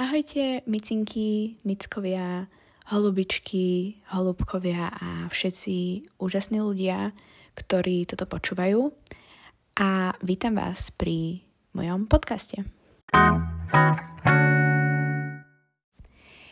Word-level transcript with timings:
Ahojte, 0.00 0.64
micinky, 0.64 1.60
mickovia, 1.60 2.48
holubičky, 2.88 4.00
holubkovia 4.08 4.88
a 4.88 5.28
všetci 5.28 6.08
úžasní 6.16 6.64
ľudia, 6.64 7.12
ktorí 7.52 8.08
toto 8.08 8.24
počúvajú. 8.24 8.96
A 9.76 10.16
vítam 10.24 10.56
vás 10.56 10.88
pri 10.88 11.44
mojom 11.76 12.08
podcaste. 12.08 12.64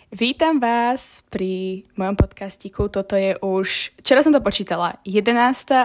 Vítam 0.09 0.57
vás 0.57 1.21
pri 1.29 1.85
mojom 1.93 2.17
podcastiku. 2.17 2.89
Toto 2.89 3.13
je 3.13 3.37
už, 3.45 3.93
včera 4.01 4.25
som 4.25 4.33
to 4.33 4.41
počítala, 4.41 4.97
11. 5.05 5.29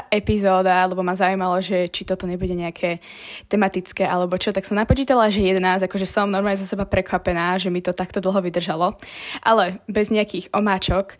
epizóda, 0.07 0.79
lebo 0.87 1.03
ma 1.03 1.11
zaujímalo, 1.11 1.59
že 1.59 1.91
či 1.91 2.07
toto 2.07 2.23
nebude 2.23 2.55
nejaké 2.55 3.03
tematické 3.51 4.07
alebo 4.07 4.39
čo, 4.39 4.55
tak 4.55 4.63
som 4.63 4.79
napočítala, 4.79 5.27
že 5.27 5.43
11, 5.43 5.91
akože 5.91 6.07
som 6.07 6.31
normálne 6.31 6.55
za 6.55 6.63
seba 6.63 6.87
prekvapená, 6.87 7.59
že 7.59 7.67
mi 7.67 7.83
to 7.83 7.91
takto 7.91 8.23
dlho 8.23 8.39
vydržalo. 8.39 8.95
Ale 9.43 9.83
bez 9.91 10.07
nejakých 10.07 10.55
omáčok. 10.55 11.19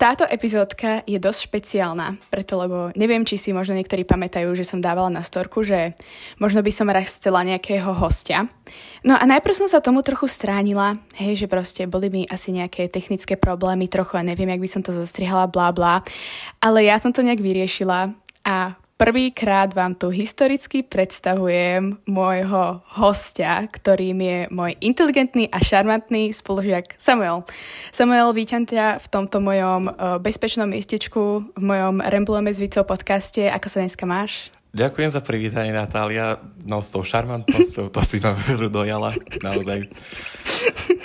Táto 0.00 0.24
epizódka 0.24 1.04
je 1.04 1.20
dosť 1.20 1.52
špeciálna, 1.52 2.16
preto 2.32 2.56
lebo 2.56 2.88
neviem, 2.96 3.20
či 3.20 3.36
si 3.36 3.52
možno 3.52 3.76
niektorí 3.76 4.08
pamätajú, 4.08 4.48
že 4.56 4.64
som 4.64 4.80
dávala 4.80 5.12
na 5.12 5.20
storku, 5.20 5.60
že 5.60 5.92
možno 6.40 6.64
by 6.64 6.72
som 6.72 6.88
raz 6.88 7.20
chcela 7.20 7.44
nejakého 7.44 7.92
hostia. 7.92 8.48
No 9.04 9.12
a 9.12 9.28
najprv 9.28 9.52
som 9.52 9.68
sa 9.68 9.84
tomu 9.84 10.00
trochu 10.00 10.24
stránila, 10.24 10.96
hej, 11.20 11.44
že 11.44 11.52
proste 11.52 11.84
boli 11.84 12.08
mi 12.08 12.22
asi 12.24 12.48
nejaké 12.48 12.88
technické 12.88 13.36
problémy 13.36 13.92
trochu 13.92 14.16
a 14.16 14.24
neviem, 14.24 14.48
jak 14.48 14.64
by 14.64 14.70
som 14.72 14.80
to 14.80 14.96
zastrihala, 14.96 15.52
blá 15.52 15.68
blá. 15.68 16.00
Ale 16.64 16.88
ja 16.88 16.96
som 16.96 17.12
to 17.12 17.20
nejak 17.20 17.44
vyriešila 17.44 18.16
a 18.40 18.80
Prvýkrát 19.00 19.72
vám 19.72 19.96
tu 19.96 20.12
historicky 20.12 20.84
predstavujem 20.84 22.04
môjho 22.04 22.84
hostia, 23.00 23.64
ktorým 23.64 24.20
je 24.20 24.38
môj 24.52 24.76
inteligentný 24.84 25.48
a 25.48 25.56
šarmantný 25.56 26.36
spolužiak 26.36 27.00
Samuel. 27.00 27.48
Samuel, 27.96 28.28
vítam 28.36 28.68
ťa 28.68 29.00
v 29.00 29.06
tomto 29.08 29.40
mojom 29.40 29.88
uh, 29.88 30.20
bezpečnom 30.20 30.68
miestečku, 30.68 31.48
v 31.56 31.62
mojom 31.64 32.04
Remblome 32.04 32.52
s 32.52 32.60
Vicou 32.60 32.84
podcaste. 32.84 33.48
Ako 33.48 33.72
sa 33.72 33.80
dneska 33.80 34.04
máš? 34.04 34.52
Ďakujem 34.76 35.10
za 35.16 35.24
privítanie, 35.24 35.72
Natália. 35.72 36.36
No 36.68 36.84
s 36.84 36.92
tou 36.92 37.00
šarmantnosťou, 37.00 37.88
to 37.88 38.04
si 38.04 38.20
ma 38.20 38.36
veru 38.36 38.68
dojala, 38.68 39.16
naozaj. 39.40 39.88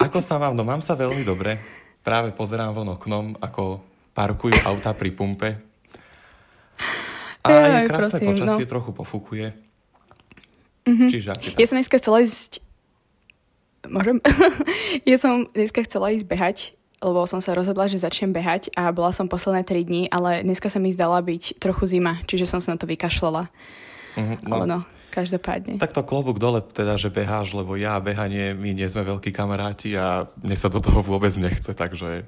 Ako 0.04 0.20
sa 0.20 0.36
mám? 0.36 0.52
No 0.52 0.68
mám 0.68 0.84
sa 0.84 1.00
veľmi 1.00 1.24
dobre. 1.24 1.64
Práve 2.04 2.36
pozerám 2.36 2.76
von 2.76 2.92
oknom, 2.92 3.40
ako 3.40 3.80
parkujú 4.12 4.68
auta 4.68 4.92
pri 4.92 5.16
pumpe 5.16 5.76
a 7.46 7.50
Jaj, 7.54 7.70
je 7.70 7.90
krásne 7.90 8.18
prosím, 8.18 8.28
počasie, 8.34 8.66
no. 8.66 8.72
trochu 8.74 8.92
pofúkuje. 8.92 9.48
Mm-hmm. 10.86 11.10
Čiže 11.10 11.28
asi 11.34 11.46
tak. 11.54 11.58
Ja 11.62 11.68
som 11.70 11.78
dneska 11.78 11.98
chcela 12.02 12.18
ísť... 12.26 12.52
Môžem? 13.86 14.18
ja 15.10 15.18
som 15.22 15.46
dneska 15.54 15.86
chcela 15.86 16.10
ísť 16.10 16.26
behať, 16.26 16.58
lebo 17.06 17.26
som 17.30 17.38
sa 17.42 17.54
rozhodla, 17.54 17.86
že 17.86 18.02
začnem 18.02 18.34
behať 18.34 18.74
a 18.74 18.90
bola 18.90 19.14
som 19.14 19.30
posledné 19.30 19.62
3 19.62 19.86
dní, 19.86 20.02
ale 20.10 20.42
dneska 20.42 20.74
sa 20.74 20.82
mi 20.82 20.90
zdala 20.90 21.22
byť 21.22 21.62
trochu 21.62 21.86
zima, 21.86 22.22
čiže 22.26 22.50
som 22.50 22.58
sa 22.58 22.74
na 22.74 22.78
to 22.82 22.90
vykašľala. 22.90 23.46
Mm-hmm, 24.18 24.38
no. 24.50 24.54
Ale 24.58 24.66
no, 24.66 24.80
každopádne. 25.14 25.78
Tak 25.78 25.94
to 25.94 26.02
klobúk 26.02 26.42
dole 26.42 26.66
teda, 26.66 26.98
že 26.98 27.14
beháš, 27.14 27.54
lebo 27.54 27.78
ja 27.78 27.98
a 27.98 28.04
behanie, 28.04 28.58
my 28.58 28.74
nie 28.74 28.88
sme 28.90 29.06
veľkí 29.06 29.30
kamaráti 29.30 29.94
a 29.94 30.26
mne 30.42 30.58
sa 30.58 30.74
do 30.74 30.82
toho 30.82 31.06
vôbec 31.06 31.34
nechce, 31.38 31.70
takže 31.78 32.26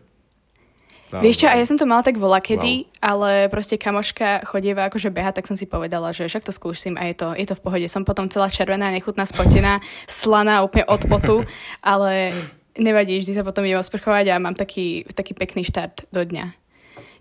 No, 1.08 1.24
Vieš 1.24 1.40
čo, 1.40 1.48
a 1.48 1.56
ja 1.56 1.64
som 1.64 1.80
to 1.80 1.88
mala 1.88 2.04
tak 2.04 2.20
vola 2.20 2.44
kedy, 2.44 2.84
wow. 2.84 2.92
ale 3.00 3.30
proste 3.48 3.80
kamoška 3.80 4.44
chodieva 4.44 4.92
akože 4.92 5.08
beha, 5.08 5.32
tak 5.32 5.48
som 5.48 5.56
si 5.56 5.64
povedala, 5.64 6.12
že 6.12 6.28
však 6.28 6.44
to 6.44 6.52
skúsim 6.52 7.00
a 7.00 7.08
je 7.08 7.16
to, 7.16 7.32
je 7.32 7.48
to 7.48 7.56
v 7.56 7.64
pohode. 7.64 7.88
Som 7.88 8.04
potom 8.04 8.28
celá 8.28 8.52
červená, 8.52 8.92
nechutná, 8.92 9.24
spotená, 9.24 9.80
slaná 10.04 10.68
úplne 10.68 10.84
od 10.92 11.02
potu, 11.08 11.36
ale 11.80 12.36
nevadí, 12.76 13.24
vždy 13.24 13.40
sa 13.40 13.48
potom 13.48 13.64
idem 13.64 13.80
osprchovať 13.80 14.36
a 14.36 14.44
mám 14.44 14.60
taký, 14.60 15.08
taký 15.16 15.32
pekný 15.32 15.64
štart 15.64 16.12
do 16.12 16.28
dňa. 16.28 16.52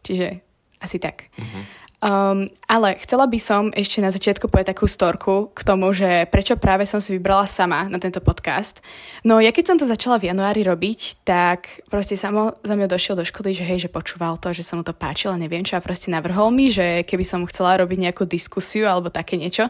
Čiže 0.03 0.43
asi 0.83 0.99
tak. 0.99 1.31
Mm-hmm. 1.39 1.86
Um, 2.07 2.47
ale 2.71 2.95
chcela 3.03 3.27
by 3.27 3.39
som 3.43 3.75
ešte 3.75 3.99
na 3.99 4.15
začiatku 4.15 4.47
povedať 4.47 4.79
takú 4.79 4.87
storku 4.87 5.51
k 5.51 5.61
tomu, 5.67 5.91
že 5.91 6.31
prečo 6.31 6.55
práve 6.55 6.87
som 6.87 7.03
si 7.03 7.11
vybrala 7.11 7.51
sama 7.51 7.91
na 7.91 7.99
tento 7.99 8.23
podcast. 8.23 8.79
No 9.27 9.43
ja 9.43 9.51
keď 9.51 9.75
som 9.75 9.77
to 9.83 9.91
začala 9.91 10.23
v 10.23 10.31
januári 10.31 10.63
robiť, 10.63 11.27
tak 11.27 11.83
proste 11.91 12.15
samo 12.15 12.63
za 12.63 12.79
mňa 12.79 12.87
došiel 12.87 13.19
do 13.19 13.27
školy, 13.27 13.59
že 13.59 13.67
hej, 13.67 13.83
že 13.83 13.91
počúval 13.91 14.39
to, 14.39 14.55
že 14.55 14.63
sa 14.63 14.79
mu 14.79 14.87
to 14.87 14.95
páčilo, 14.95 15.35
neviem 15.35 15.67
čo 15.67 15.75
a 15.75 15.83
proste 15.83 16.15
navrhol 16.15 16.55
mi, 16.55 16.71
že 16.71 17.03
keby 17.03 17.27
som 17.27 17.43
chcela 17.51 17.75
robiť 17.83 17.99
nejakú 17.99 18.23
diskusiu 18.23 18.87
alebo 18.87 19.11
také 19.11 19.35
niečo, 19.35 19.67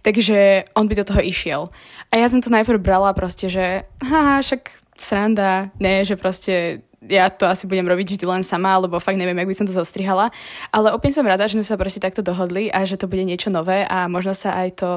takže 0.00 0.64
on 0.72 0.88
by 0.88 1.04
do 1.04 1.04
toho 1.04 1.20
išiel. 1.20 1.68
A 2.08 2.16
ja 2.16 2.32
som 2.32 2.40
to 2.40 2.48
najprv 2.48 2.80
brala 2.80 3.12
proste, 3.12 3.52
že 3.52 3.84
haha, 4.00 4.40
však 4.40 4.72
sranda, 4.96 5.68
ne, 5.76 6.00
že 6.00 6.16
proste 6.16 6.80
ja 7.08 7.28
to 7.28 7.44
asi 7.44 7.68
budem 7.68 7.84
robiť 7.84 8.16
vždy 8.16 8.24
len 8.24 8.42
sama, 8.44 8.76
alebo 8.76 9.00
fakt 9.00 9.20
neviem, 9.20 9.36
jak 9.36 9.48
by 9.50 9.56
som 9.56 9.66
to 9.68 9.74
zostrihala. 9.76 10.32
Ale 10.72 10.92
úplne 10.92 11.12
som 11.12 11.26
rada, 11.26 11.44
že 11.44 11.60
sme 11.60 11.66
sa 11.66 11.80
proste 11.80 12.00
takto 12.00 12.24
dohodli 12.24 12.72
a 12.72 12.84
že 12.84 12.96
to 12.96 13.08
bude 13.08 13.24
niečo 13.24 13.52
nové 13.52 13.84
a 13.84 14.08
možno 14.08 14.32
sa 14.32 14.56
aj 14.64 14.68
to, 14.80 14.90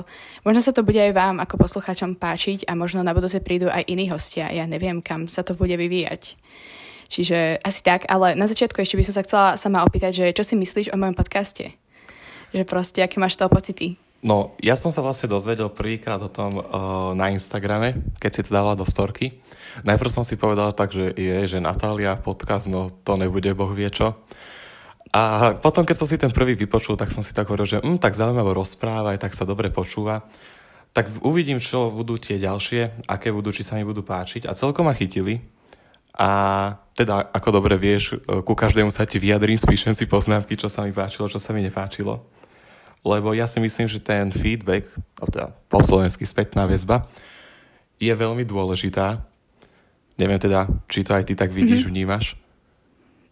možno 0.47 0.63
sa 0.63 0.71
to 0.71 0.83
bude 0.83 0.99
aj 0.99 1.11
vám 1.11 1.43
ako 1.43 1.59
poslucháčom 1.59 2.15
páčiť 2.15 2.67
a 2.67 2.75
možno 2.75 3.03
na 3.03 3.11
budúce 3.11 3.39
prídu 3.43 3.67
aj 3.67 3.87
iní 3.87 4.07
hostia. 4.11 4.51
Ja 4.51 4.63
neviem, 4.69 5.03
kam 5.03 5.27
sa 5.27 5.43
to 5.43 5.55
bude 5.55 5.75
vyvíjať. 5.75 6.39
Čiže 7.07 7.63
asi 7.63 7.79
tak, 7.83 8.03
ale 8.11 8.35
na 8.35 8.51
začiatku 8.51 8.83
ešte 8.83 8.99
by 8.99 9.03
som 9.07 9.15
sa 9.15 9.23
chcela 9.23 9.47
sama 9.55 9.83
opýtať, 9.87 10.11
že 10.11 10.35
čo 10.35 10.43
si 10.43 10.59
myslíš 10.59 10.91
o 10.91 10.99
mojom 10.99 11.15
podcaste? 11.15 11.71
Že 12.51 12.63
proste, 12.67 12.99
aké 12.99 13.19
máš 13.19 13.39
toho 13.39 13.47
pocity? 13.47 13.95
No, 14.23 14.57
ja 14.59 14.75
som 14.75 14.89
sa 14.91 15.05
vlastne 15.05 15.29
dozvedel 15.29 15.71
prvýkrát 15.71 16.19
o 16.19 16.31
tom 16.31 16.59
uh, 16.59 16.63
na 17.13 17.31
Instagrame, 17.31 17.95
keď 18.17 18.31
si 18.33 18.41
to 18.43 18.51
dala 18.51 18.73
do 18.73 18.83
storky. 18.83 19.39
Najprv 19.85 20.11
som 20.13 20.23
si 20.25 20.39
povedal 20.39 20.73
tak, 20.73 20.95
že 20.95 21.13
je, 21.13 21.57
že 21.57 21.59
Natália 21.61 22.17
podcast, 22.17 22.71
no 22.71 22.89
to 22.89 23.19
nebude 23.19 23.51
boh 23.53 23.69
vie 23.73 23.89
čo. 23.91 24.17
A 25.15 25.55
potom, 25.57 25.87
keď 25.87 25.95
som 25.97 26.07
si 26.07 26.19
ten 26.19 26.33
prvý 26.33 26.57
vypočul, 26.57 26.99
tak 26.99 27.13
som 27.13 27.23
si 27.23 27.31
tak 27.31 27.47
hovoril, 27.47 27.67
že 27.67 27.77
hm, 27.79 28.01
tak 28.01 28.17
zaujímavo 28.17 28.53
rozpráva, 28.57 29.15
aj 29.15 29.23
tak 29.23 29.33
sa 29.33 29.47
dobre 29.47 29.71
počúva. 29.71 30.27
Tak 30.91 31.23
uvidím, 31.23 31.61
čo 31.61 31.93
budú 31.93 32.17
tie 32.17 32.41
ďalšie, 32.41 33.07
aké 33.07 33.29
budú, 33.29 33.53
či 33.53 33.61
sa 33.63 33.77
mi 33.77 33.85
budú 33.85 34.01
páčiť. 34.03 34.49
A 34.49 34.57
celkom 34.57 34.89
ma 34.89 34.97
chytili. 34.97 35.39
A 36.17 36.29
teda, 36.97 37.29
ako 37.29 37.61
dobre 37.61 37.77
vieš, 37.77 38.17
ku 38.25 38.57
každému 38.57 38.89
sa 38.89 39.05
ti 39.05 39.21
vyjadrím, 39.21 39.55
spíšem 39.55 39.93
si 39.93 40.09
poznámky, 40.09 40.57
čo 40.57 40.65
sa 40.65 40.81
mi 40.81 40.89
páčilo, 40.89 41.29
čo 41.29 41.37
sa 41.37 41.53
mi 41.53 41.61
nepáčilo 41.61 42.25
lebo 43.07 43.31
ja 43.31 43.47
si 43.47 43.63
myslím, 43.63 43.87
že 43.87 44.03
ten 44.03 44.27
feedback, 44.35 44.91
teda 45.31 45.55
po 45.71 45.79
slovensky 45.79 46.27
spätná 46.27 46.67
väzba, 46.67 47.07
je 47.97 48.11
veľmi 48.11 48.43
dôležitá. 48.43 49.23
Neviem 50.17 50.41
teda, 50.41 50.65
či 50.89 51.05
to 51.05 51.13
aj 51.13 51.29
ty 51.29 51.33
tak 51.37 51.53
vidíš, 51.53 51.85
mm-hmm. 51.85 51.93
vnímaš. 51.93 52.25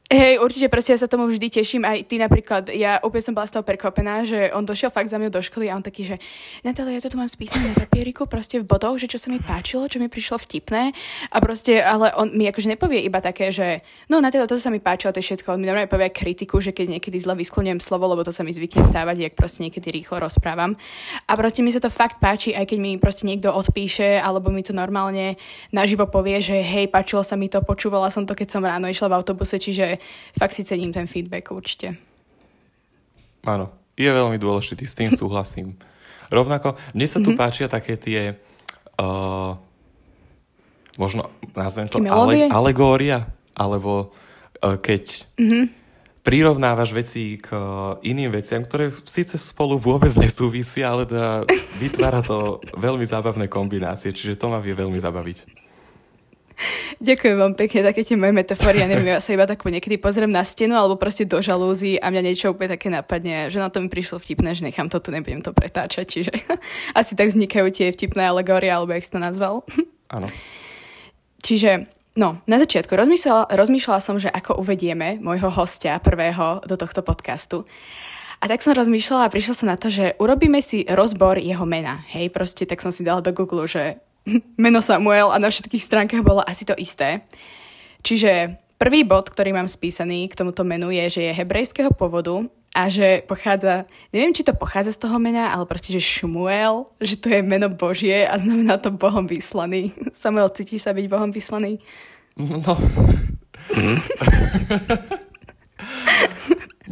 Hej, 0.05 0.38
určite 0.38 0.69
proste 0.69 0.93
ja 0.93 1.01
sa 1.01 1.09
tomu 1.09 1.25
vždy 1.25 1.49
teším. 1.49 1.81
Aj 1.81 1.97
ty 2.05 2.21
napríklad, 2.21 2.69
ja 2.69 3.01
úplne 3.01 3.25
som 3.25 3.33
bola 3.33 3.49
z 3.49 3.57
toho 3.57 3.66
prekvapená, 3.66 4.21
že 4.21 4.53
on 4.53 4.61
došiel 4.61 4.93
fakt 4.93 5.09
za 5.09 5.17
mňou 5.17 5.33
do 5.33 5.41
školy 5.41 5.66
a 5.66 5.73
on 5.73 5.81
taký, 5.81 6.05
že 6.05 6.21
Natália, 6.61 7.01
ja 7.01 7.09
to 7.09 7.09
tu 7.09 7.17
mám 7.17 7.25
spísané 7.25 7.73
na 7.73 7.77
papieriku, 7.89 8.29
proste 8.29 8.61
v 8.61 8.69
bodoch, 8.69 9.01
že 9.01 9.09
čo 9.09 9.17
sa 9.17 9.33
mi 9.33 9.41
páčilo, 9.41 9.89
čo 9.89 9.97
mi 9.97 10.05
prišlo 10.05 10.38
vtipné. 10.38 10.93
A 11.33 11.38
proste, 11.41 11.81
ale 11.81 12.13
on 12.21 12.29
mi 12.38 12.45
akože 12.45 12.69
nepovie 12.69 13.01
iba 13.01 13.17
také, 13.17 13.49
že 13.49 13.81
no 14.05 14.21
Natália, 14.21 14.45
toto 14.45 14.61
sa 14.61 14.69
mi 14.69 14.77
páčilo, 14.77 15.09
to 15.09 15.25
je 15.25 15.33
všetko. 15.33 15.57
On 15.57 15.57
mi 15.57 15.66
normálne 15.66 15.89
povie 15.89 16.13
kritiku, 16.13 16.61
že 16.61 16.69
keď 16.69 17.01
niekedy 17.01 17.17
zle 17.17 17.33
vyskloňujem 17.41 17.81
slovo, 17.81 18.05
lebo 18.05 18.22
to 18.22 18.29
sa 18.29 18.45
mi 18.45 18.53
zvykne 18.53 18.85
stávať, 18.85 19.25
jak 19.25 19.33
proste 19.33 19.66
niekedy 19.66 19.89
rýchlo 19.89 20.22
rozprávam. 20.22 20.77
A 21.25 21.33
proste 21.33 21.66
mi 21.66 21.73
sa 21.73 21.81
to 21.81 21.89
fakt 21.89 22.22
páči, 22.22 22.53
aj 22.53 22.69
keď 22.69 22.77
mi 22.77 23.01
proste 23.01 23.25
niekto 23.25 23.49
odpíše, 23.49 24.22
alebo 24.22 24.53
mi 24.53 24.61
to 24.61 24.69
normálne 24.69 25.33
naživo 25.73 26.05
povie, 26.05 26.45
že 26.45 26.61
hej, 26.61 26.93
páčilo 26.93 27.25
sa 27.25 27.33
mi 27.33 27.49
to, 27.49 27.66
počúvala 27.66 28.13
som 28.13 28.29
to, 28.29 28.37
keď 28.37 28.53
som 28.53 28.61
ráno 28.61 28.85
išla 28.85 29.09
v 29.09 29.17
autobuse, 29.17 29.57
čiže 29.57 29.94
fakt 30.35 30.53
si 30.53 30.63
cením 30.63 30.94
ten 30.94 31.07
feedback 31.07 31.51
určite. 31.51 31.95
Áno, 33.45 33.69
je 33.95 34.09
veľmi 34.09 34.35
dôležitý, 34.41 34.83
s 34.83 34.97
tým 34.97 35.11
súhlasím. 35.22 35.78
Rovnako, 36.33 36.75
mne 36.97 37.07
sa 37.07 37.22
tu 37.22 37.31
mm-hmm. 37.31 37.41
páčia 37.41 37.67
také 37.69 37.95
tie, 37.95 38.34
uh, 38.97 39.53
možno 40.97 41.29
nazvem 41.53 41.85
to 41.85 42.02
ale, 42.09 42.49
alegória, 42.49 43.29
alebo 43.53 44.09
uh, 44.09 44.75
keď 44.81 45.29
mm-hmm. 45.37 45.66
prirovnávaš 46.25 46.97
veci 46.97 47.37
k 47.37 47.53
uh, 47.53 47.61
iným 48.02 48.34
veciam, 48.34 48.66
ktoré 48.66 48.90
síce 49.05 49.37
spolu 49.37 49.78
vôbec 49.78 50.09
nesúvisia, 50.17 50.90
ale 50.90 51.05
dá, 51.05 51.46
vytvára 51.78 52.25
to 52.25 52.58
veľmi 52.85 53.05
zábavné 53.05 53.46
kombinácie, 53.46 54.09
čiže 54.09 54.41
to 54.41 54.49
ma 54.49 54.58
vie 54.58 54.73
veľmi 54.73 54.97
zabaviť. 54.97 55.65
Ďakujem 57.03 57.35
vám 57.35 57.53
pekne, 57.59 57.84
také 57.84 58.07
tie 58.07 58.16
moje 58.16 58.31
metafory. 58.31 58.79
Ja 58.79 58.87
neviem, 58.87 59.11
ja 59.11 59.19
sa 59.19 59.35
iba 59.35 59.43
tak 59.43 59.61
niekedy 59.61 59.99
pozriem 59.99 60.31
na 60.31 60.47
stenu 60.47 60.73
alebo 60.79 60.96
proste 60.96 61.28
do 61.28 61.43
žalúzy 61.43 61.99
a 61.99 62.07
mňa 62.07 62.22
niečo 62.23 62.55
úplne 62.55 62.79
také 62.79 62.87
napadne, 62.87 63.52
že 63.52 63.59
na 63.59 63.67
to 63.67 63.84
mi 63.84 63.91
prišlo 63.91 64.17
vtipné, 64.17 64.55
že 64.55 64.63
nechám 64.63 64.87
to 64.87 65.03
tu, 65.03 65.11
nebudem 65.11 65.43
to 65.43 65.52
pretáčať. 65.52 66.05
Čiže 66.07 66.31
asi 66.99 67.13
tak 67.13 67.31
vznikajú 67.31 67.67
tie 67.75 67.91
vtipné 67.91 68.31
alegórie, 68.31 68.72
alebo 68.72 68.96
jak 68.96 69.03
si 69.03 69.11
to 69.11 69.19
nazval. 69.19 69.67
Áno. 70.16 70.31
Čiže 71.43 71.91
No, 72.16 72.40
na 72.47 72.55
začiatku 72.55 72.96
rozmýšľala, 72.96 73.51
rozmýšľala 73.51 73.99
som, 73.99 74.16
že 74.16 74.31
ako 74.31 74.63
uvedieme 74.63 75.19
môjho 75.19 75.51
hostia 75.51 75.99
prvého 75.99 76.63
do 76.63 76.79
tohto 76.79 77.03
podcastu. 77.03 77.67
A 78.40 78.47
tak 78.47 78.63
som 78.63 78.72
rozmýšľala 78.72 79.28
a 79.28 79.34
prišla 79.35 79.51
som 79.51 79.67
na 79.67 79.75
to, 79.75 79.91
že 79.91 80.16
urobíme 80.16 80.63
si 80.63 80.87
rozbor 80.87 81.35
jeho 81.35 81.67
mena. 81.67 82.08
Hej, 82.08 82.31
proste 82.31 82.63
tak 82.63 82.79
som 82.79 82.96
si 82.96 83.03
dala 83.03 83.19
do 83.19 83.35
Google, 83.35 83.67
že 83.67 83.99
meno 84.66 84.79
Samuel 84.81 85.31
a 85.31 85.37
na 85.41 85.49
všetkých 85.49 85.83
stránkach 85.83 86.23
bolo 86.25 86.41
asi 86.45 86.66
to 86.66 86.73
isté. 86.77 87.22
Čiže 88.05 88.61
prvý 88.77 89.01
bod, 89.01 89.29
ktorý 89.29 89.53
mám 89.53 89.69
spísaný 89.69 90.29
k 90.29 90.37
tomuto 90.37 90.61
menu 90.61 90.93
je, 90.93 91.19
že 91.19 91.22
je 91.29 91.37
hebrejského 91.37 91.89
pôvodu 91.93 92.45
a 92.75 92.91
že 92.91 93.23
pochádza, 93.23 93.87
neviem, 94.11 94.35
či 94.35 94.43
to 94.43 94.51
pochádza 94.51 94.99
z 94.99 95.07
toho 95.07 95.16
mena, 95.16 95.47
ale 95.55 95.63
proste, 95.63 95.95
že 95.95 96.03
Šmuel, 96.03 96.91
že 96.99 97.16
to 97.16 97.31
je 97.31 97.39
meno 97.39 97.72
Božie 97.72 98.27
a 98.27 98.35
znamená 98.35 98.75
to 98.75 98.91
Bohom 98.91 99.23
vyslaný. 99.25 99.95
Samuel, 100.11 100.51
cítiš 100.51 100.83
sa 100.83 100.91
byť 100.91 101.05
Bohom 101.07 101.31
vyslaný? 101.31 101.79
No. 102.35 102.75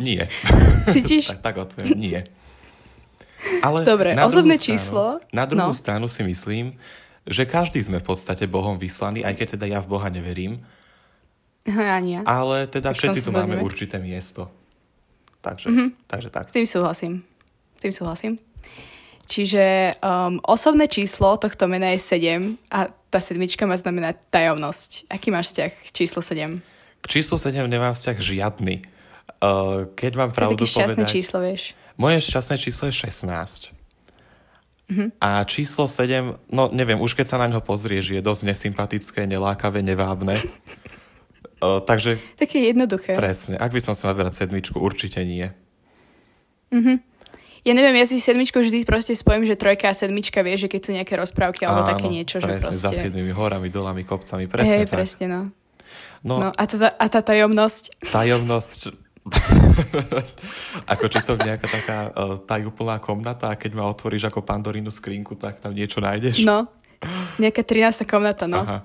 nie. 0.07 0.24
Cítiš? 0.88 1.35
tak, 1.35 1.44
tak 1.44 1.56
odpoviem, 1.68 2.00
nie. 2.00 2.24
Ale 3.59 3.83
Dobre, 3.83 4.15
na 4.15 4.31
osobné 4.31 4.56
stranu, 4.56 4.68
číslo. 4.71 5.03
Na 5.35 5.44
druhú 5.44 5.75
no. 5.75 5.77
stranu 5.77 6.07
si 6.07 6.24
myslím, 6.24 6.71
že 7.24 7.44
každý 7.46 7.80
sme 7.80 7.98
v 7.98 8.06
podstate 8.06 8.44
Bohom 8.46 8.75
vyslaní, 8.75 9.22
aj 9.22 9.34
keď 9.34 9.48
teda 9.56 9.66
ja 9.68 9.80
v 9.80 9.88
Boha 9.90 10.08
neverím. 10.08 10.60
Ani 11.64 12.20
ja. 12.20 12.22
Ale 12.24 12.68
teda 12.68 12.92
Tak 12.92 13.00
všetci 13.00 13.20
tu 13.24 13.31
máme 13.31 13.56
zhodneme. 13.56 13.64
určité 13.64 13.96
miesto. 13.98 14.52
Takže, 15.40 15.68
Mhm. 15.68 15.86
takže 16.06 16.30
tak. 16.30 16.50
S 16.50 16.54
tým 16.54 16.66
súhlasím. 16.66 17.14
S 17.75 17.81
tým 17.81 17.94
súhlasím. 17.94 18.34
Čiže 19.24 19.96
um, 19.98 20.40
osobné 20.44 20.88
číslo 20.88 21.36
tohto 21.38 21.64
mena 21.66 21.88
je 21.90 22.00
7 22.00 22.60
a 22.68 22.92
tá 23.08 23.20
sedmička 23.20 23.64
má 23.64 23.74
znamenať 23.74 24.19
tajomnosť. 24.30 25.08
Aký 25.08 25.31
máš 25.31 25.52
vzťah 25.52 25.72
k 25.72 25.90
číslu 25.94 26.19
7? 26.19 26.60
K 27.00 27.08
číslu 27.10 27.36
7 27.36 27.64
nemám 27.66 27.92
vzťah 27.94 28.18
žiadny. 28.19 28.76
Uh, 29.40 29.88
keď 29.94 30.12
mám 30.18 30.30
To 30.30 30.34
je 30.34 30.38
pravdu 30.38 30.62
také 30.62 30.72
šťastné 30.72 30.96
povedať... 30.98 31.12
číslo, 31.12 31.38
vieš. 31.40 31.62
Moje 31.96 32.18
šťastné 32.22 32.56
číslo 32.58 32.84
je 32.88 32.96
16. 32.98 33.73
Mhm. 34.91 35.15
A 35.24 35.47
číslo 35.47 35.88
7, 35.88 36.38
no 36.51 36.68
neviem, 36.75 37.00
už 37.00 37.15
keď 37.15 37.25
sa 37.31 37.38
na 37.39 37.47
ňo 37.47 37.63
pozrieš, 37.63 38.13
je 38.13 38.21
dosť 38.21 38.51
nesympatické, 38.51 39.24
nelákavé, 39.24 39.80
nevábne. 39.80 40.35
uh, 41.63 41.80
takže 41.89 42.19
Také 42.35 42.68
jednoduché. 42.71 43.15
presne, 43.15 43.56
ak 43.56 43.71
by 43.71 43.80
som 43.80 43.95
sa 43.95 44.12
mal 44.12 44.19
vybrať 44.19 44.44
sedmičku, 44.44 44.77
určite 44.77 45.24
nie. 45.24 45.47
Ja 47.63 47.71
neviem, 47.71 47.95
ja 47.95 48.03
si 48.03 48.19
sedmičku 48.19 48.59
vždy 48.59 48.83
proste 48.83 49.15
spojím, 49.15 49.47
že 49.47 49.56
trojka 49.56 49.88
a 49.88 49.95
sedmička, 49.95 50.44
vieš, 50.44 50.68
že 50.68 50.69
keď 50.75 50.81
sú 50.83 50.91
nejaké 50.91 51.13
rozprávky 51.15 51.63
alebo 51.63 51.88
také 51.95 52.12
niečo, 52.12 52.44
že 52.44 52.47
presne, 52.51 52.75
proste... 52.75 52.83
za 52.83 52.91
siedmými 52.91 53.31
horami, 53.31 53.71
dolami, 53.71 54.03
kopcami, 54.03 54.51
presne 54.51 54.83
Hej, 54.83 54.91
tak. 54.91 54.97
presne, 55.00 55.25
no. 55.31 55.41
No, 56.24 56.35
no 56.39 56.50
a, 56.51 56.63
tá, 56.68 56.91
a 56.91 57.06
tá 57.07 57.21
tajomnosť? 57.24 58.03
tajomnosť... 58.12 59.03
ako 60.94 61.06
či 61.08 61.20
som 61.24 61.40
nejaká 61.40 61.68
taká 61.68 61.98
uh, 62.12 62.36
tajúplná 62.44 63.00
komnata 63.00 63.52
a 63.52 63.60
keď 63.60 63.72
ma 63.80 63.88
otvoríš 63.88 64.28
ako 64.28 64.44
pandorínu 64.44 64.92
skrinku, 64.92 65.40
tak 65.40 65.64
tam 65.64 65.72
niečo 65.72 66.04
nájdeš? 66.04 66.44
No. 66.44 66.68
Nejaká 67.40 67.64
13. 67.64 68.04
komnata, 68.08 68.48
no. 68.48 68.64
Aha. 68.64 68.80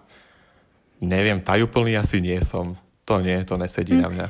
Neviem, 0.98 1.38
tajúplný 1.38 1.94
asi 1.94 2.18
nie 2.18 2.38
som. 2.42 2.74
To 3.06 3.22
nie, 3.22 3.38
to 3.46 3.54
nesedí 3.54 3.94
Hm. 3.94 4.02
na 4.02 4.08
mňa. 4.10 4.26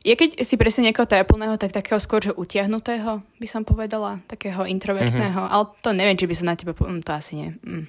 Ja 0.00 0.16
keď 0.16 0.40
si 0.48 0.56
presne 0.56 0.88
niekoho 0.88 1.04
tajomplného, 1.04 1.60
tak 1.60 1.76
takého 1.76 2.00
skôr, 2.00 2.24
že 2.24 2.32
utiahnutého, 2.32 3.20
by 3.36 3.48
som 3.48 3.68
povedala, 3.68 4.24
takého 4.24 4.64
introvertného, 4.64 5.44
Mhm. 5.44 5.50
ale 5.52 5.64
to 5.84 5.92
neviem, 5.92 6.16
či 6.16 6.24
by 6.24 6.34
som 6.36 6.48
na 6.48 6.56
teba... 6.56 6.72
Po... 6.72 6.88
Mm, 6.88 7.04
to 7.04 7.12
asi 7.12 7.36
nie. 7.36 7.52
Mm. 7.60 7.84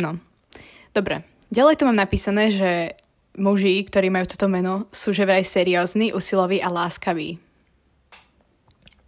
No. 0.00 0.16
Dobre. 0.96 1.20
Ďalej 1.52 1.74
tu 1.76 1.84
mám 1.84 1.98
napísané, 1.98 2.48
že 2.48 2.96
muži, 3.36 3.82
ktorí 3.84 4.10
majú 4.10 4.26
toto 4.26 4.46
meno, 4.46 4.86
sú 4.90 5.14
že 5.14 5.26
vraj 5.26 5.44
seriózni, 5.44 6.10
usiloví 6.10 6.58
a 6.58 6.70
láskaví. 6.70 7.38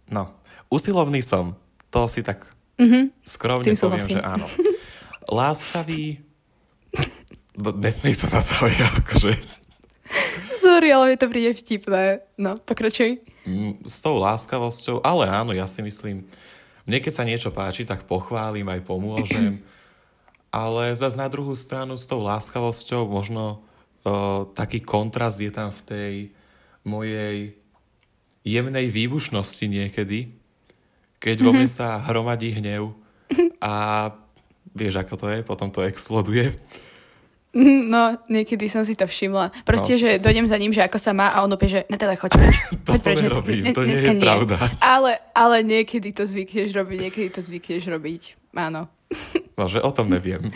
No, 0.07 0.31
usilovný 0.69 1.23
som. 1.23 1.55
To 1.89 2.07
si 2.07 2.21
tak 2.21 2.53
Mhm. 2.73 3.13
skromne 3.21 3.73
poviem, 3.77 4.07
že 4.09 4.21
áno. 4.21 4.49
Láskavý... 5.29 6.19
No, 7.53 7.69
nesmej 7.69 8.17
sa 8.17 8.27
na 8.33 8.41
to, 8.41 8.65
ja 8.65 8.89
akože... 8.97 9.37
Sorry, 10.57 10.89
ale 10.89 11.13
mi 11.13 11.17
to 11.21 11.29
príde 11.29 11.53
vtipné. 11.53 12.25
No, 12.33 12.57
pokračuj. 12.57 13.21
Mm, 13.45 13.85
s 13.85 14.01
tou 14.01 14.17
láskavosťou, 14.17 15.05
ale 15.05 15.29
áno, 15.29 15.53
ja 15.53 15.69
si 15.69 15.85
myslím, 15.85 16.25
mne 16.89 16.97
keď 16.97 17.13
sa 17.13 17.27
niečo 17.27 17.53
páči, 17.53 17.85
tak 17.85 18.09
pochválim, 18.09 18.65
aj 18.73 18.81
pomôžem, 18.87 19.61
ale 20.49 20.97
zase 20.97 21.13
na 21.13 21.29
druhú 21.29 21.53
stranu 21.53 21.93
s 21.93 22.09
tou 22.09 22.21
láskavosťou 22.25 23.05
možno 23.05 23.61
uh, 24.03 24.47
taký 24.51 24.79
kontrast 24.79 25.39
je 25.39 25.49
tam 25.49 25.69
v 25.69 25.81
tej 25.83 26.13
mojej 26.83 27.55
jemnej 28.43 28.87
výbušnosti 28.87 29.65
niekedy, 29.65 30.31
keď 31.17 31.37
vo 31.39 31.51
mne 31.51 31.65
sa 31.65 32.03
hromadí 32.03 32.51
hnev 32.51 32.91
a 33.57 33.73
vieš, 34.69 34.99
ako 34.99 35.15
to 35.15 35.25
je, 35.29 35.39
potom 35.41 35.71
to 35.71 35.79
exploduje. 35.81 36.51
No, 37.53 38.17
niekedy 38.27 38.65
som 38.65 38.81
si 38.81 38.97
to 38.97 39.05
všimla. 39.05 39.53
Proste, 39.61 39.93
No. 39.93 40.01
že 40.01 40.09
dojdem 40.17 40.49
za 40.49 40.57
ním, 40.57 40.73
že 40.73 40.81
ako 40.81 40.97
sa 40.97 41.13
má 41.13 41.29
a 41.29 41.45
on 41.45 41.53
opäť, 41.53 41.69
že 41.69 41.79
Natale, 41.85 42.17
choď 42.17 42.31
preč. 42.33 42.55
To 42.83 42.97
Choď 42.97 43.01
preč, 43.05 43.17
nerobím, 43.21 43.61
dnes- 43.61 43.75
to 43.77 43.81
nie 43.85 43.95
je 43.95 44.13
pravda. 44.19 44.57
Ale, 44.81 45.11
ale 45.31 45.55
niekedy 45.61 46.09
to 46.11 46.25
zvykneš 46.25 46.73
robiť, 46.73 46.97
niekedy 46.99 47.27
to 47.29 47.39
zvykneš 47.39 47.87
robiť. 47.87 48.21
Áno. 48.57 48.89
No, 49.53 49.63
že 49.69 49.79
o 49.79 49.91
tom 49.93 50.09
neviem. 50.09 50.41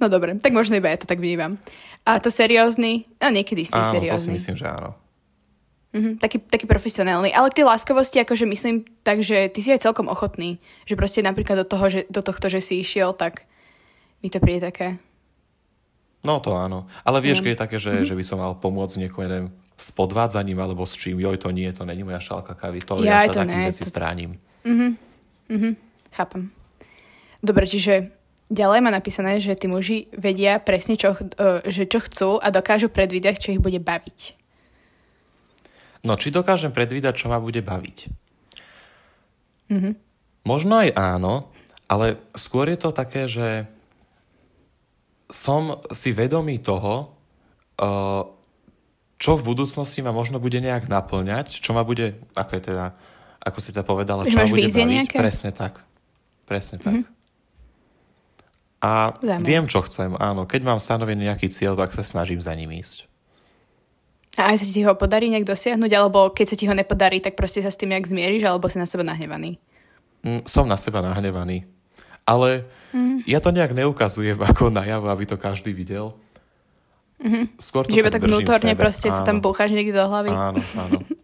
No 0.00 0.08
dobre, 0.08 0.32
tak 0.34 0.50
možno 0.50 0.74
iba 0.74 0.88
ja 0.88 0.96
to 0.96 1.04
tak 1.04 1.20
vnímam. 1.20 1.60
A 2.02 2.16
to 2.16 2.32
seriózny? 2.32 3.04
A 3.20 3.28
niekedy 3.28 3.62
si 3.62 3.76
Áno, 3.76 3.84
to 3.84 3.86
si 3.86 3.94
seriózny. 4.00 4.32
myslím, 4.32 4.56
že 4.56 4.66
áno. 4.66 4.96
Mhm, 5.92 6.16
taký, 6.16 6.38
taký 6.40 6.64
profesionálny. 6.64 7.28
Ale 7.30 7.50
k 7.50 7.60
tej 7.60 7.66
láskavosti, 7.66 8.16
akože 8.18 8.46
myslím 8.46 8.86
tak, 9.02 9.20
že 9.20 9.50
ty 9.50 9.60
si 9.60 9.68
aj 9.68 9.82
celkom 9.82 10.06
ochotný. 10.06 10.56
Že 10.86 10.94
proste 10.96 11.20
napríklad 11.20 11.60
do, 11.60 11.66
toho, 11.66 11.90
že, 11.90 12.00
do 12.06 12.22
tohto, 12.22 12.46
že 12.46 12.58
si 12.58 12.78
išiel, 12.78 13.12
tak 13.12 13.44
mi 14.22 14.30
to 14.30 14.38
príde 14.38 14.64
také. 14.64 14.96
No 16.22 16.38
to 16.38 16.54
áno. 16.54 16.86
Ale 17.02 17.18
vieš, 17.18 17.40
No. 17.40 17.44
keď 17.44 17.50
je 17.50 17.60
také, 17.60 17.76
že, 17.76 17.92
že 18.04 18.14
by 18.14 18.22
som 18.22 18.38
mal 18.38 18.54
pomôcť 18.54 18.96
niekomu 18.98 19.24
neviem, 19.24 19.48
s 19.74 19.88
podvádzaním 19.90 20.60
alebo 20.60 20.84
s 20.84 20.94
čím, 20.94 21.16
joj, 21.18 21.36
to 21.36 21.48
nie, 21.50 21.72
to 21.72 21.82
není 21.82 22.04
moja 22.04 22.20
šálka 22.20 22.52
kávy, 22.52 22.80
to 22.80 23.00
ja, 23.00 23.24
Jaj, 23.24 23.32
sa 23.32 23.42
takých 23.42 23.64
vecí 23.66 23.84
to- 23.84 23.90
stránim. 23.90 24.30
Chápem. 26.12 26.52
Dobre, 27.40 27.64
čiže 27.64 28.12
ďalej 28.50 28.78
má 28.82 28.90
napísané, 28.90 29.38
že 29.38 29.54
tí 29.54 29.70
muži 29.70 30.10
vedia 30.12 30.58
presne, 30.58 30.98
čo, 30.98 31.14
e, 31.14 31.64
že 31.70 31.86
čo 31.86 32.02
chcú 32.02 32.30
a 32.42 32.50
dokážu 32.50 32.90
predvídať, 32.90 33.38
čo 33.38 33.48
ich 33.54 33.62
bude 33.62 33.78
baviť. 33.78 34.36
No, 36.02 36.18
či 36.18 36.34
dokážem 36.34 36.74
predvídať, 36.74 37.24
čo 37.24 37.26
ma 37.30 37.38
bude 37.38 37.62
baviť? 37.62 37.98
Mhm. 39.70 39.90
Možno 40.44 40.82
aj 40.82 40.90
áno, 40.96 41.52
ale 41.86 42.18
skôr 42.34 42.66
je 42.72 42.78
to 42.80 42.90
také, 42.90 43.28
že 43.30 43.68
som 45.30 45.78
si 45.94 46.10
vedomý 46.10 46.58
toho, 46.58 47.14
uh, 47.78 48.24
čo 49.20 49.36
v 49.36 49.46
budúcnosti 49.46 50.00
ma 50.00 50.10
možno 50.10 50.40
bude 50.40 50.58
nejak 50.58 50.88
naplňať, 50.88 51.60
čo 51.60 51.76
ma 51.76 51.84
bude, 51.84 52.18
ako 52.34 52.50
je 52.56 52.62
teda, 52.72 52.96
ako 53.44 53.58
si 53.60 53.70
to 53.76 53.84
povedala, 53.84 54.24
Že 54.26 54.32
čo 54.32 54.38
ma 54.40 54.48
bude 54.48 54.66
baviť. 54.72 54.88
nejaké? 54.88 55.16
Presne 55.20 55.50
tak. 55.52 55.84
Presne 56.48 56.76
tak. 56.80 57.04
A 58.80 59.12
Zaujímavé. 59.14 59.44
viem, 59.44 59.64
čo 59.64 59.80
chcem, 59.82 60.12
áno. 60.14 60.44
Keď 60.44 60.60
mám 60.62 60.78
stanovený 60.78 61.26
nejaký 61.26 61.48
cieľ, 61.48 61.76
tak 61.76 61.92
sa 61.92 62.00
snažím 62.00 62.38
za 62.38 62.52
ním 62.52 62.72
ísť. 62.72 63.04
A 64.34 64.50
aj 64.50 64.58
sa 64.58 64.66
ti 64.66 64.80
ho 64.80 64.94
podarí 64.94 65.28
nejak 65.28 65.44
dosiahnuť, 65.44 65.90
alebo 65.90 66.30
keď 66.30 66.46
sa 66.46 66.56
ti 66.56 66.64
ho 66.64 66.72
nepodarí, 66.72 67.18
tak 67.18 67.34
proste 67.34 67.60
sa 67.60 67.68
s 67.68 67.76
tým 67.76 67.90
nejak 67.90 68.06
zmieriš, 68.06 68.40
alebo 68.42 68.66
si 68.66 68.76
na 68.76 68.84
seba 68.84 69.02
nahnevaný. 69.02 69.60
Mm, 70.22 70.44
som 70.44 70.64
na 70.64 70.76
seba 70.76 71.00
nahnevaný. 71.00 71.68
Ale 72.22 72.64
Mhm. 72.90 73.26
ja 73.26 73.38
to 73.38 73.50
nejak 73.50 73.72
neukazujem 73.72 74.38
ako 74.48 74.68
najavo, 74.68 75.06
aby 75.06 75.24
to 75.24 75.36
každý 75.36 75.70
videl. 75.70 76.16
Skôr 77.58 77.84
to. 77.84 77.92
Že 77.92 78.08
tak 78.08 78.22
v 78.22 78.32
vnútorne 78.32 78.72
sebe. 78.72 78.80
proste 78.80 79.12
sa 79.12 79.20
tam 79.20 79.38
Áno. 79.38 79.44
búcháš 79.44 79.70
niekde 79.70 79.92
do 79.92 80.00
hlavy. 80.02 80.32
Áno, 80.32 80.56
áno. 80.56 80.98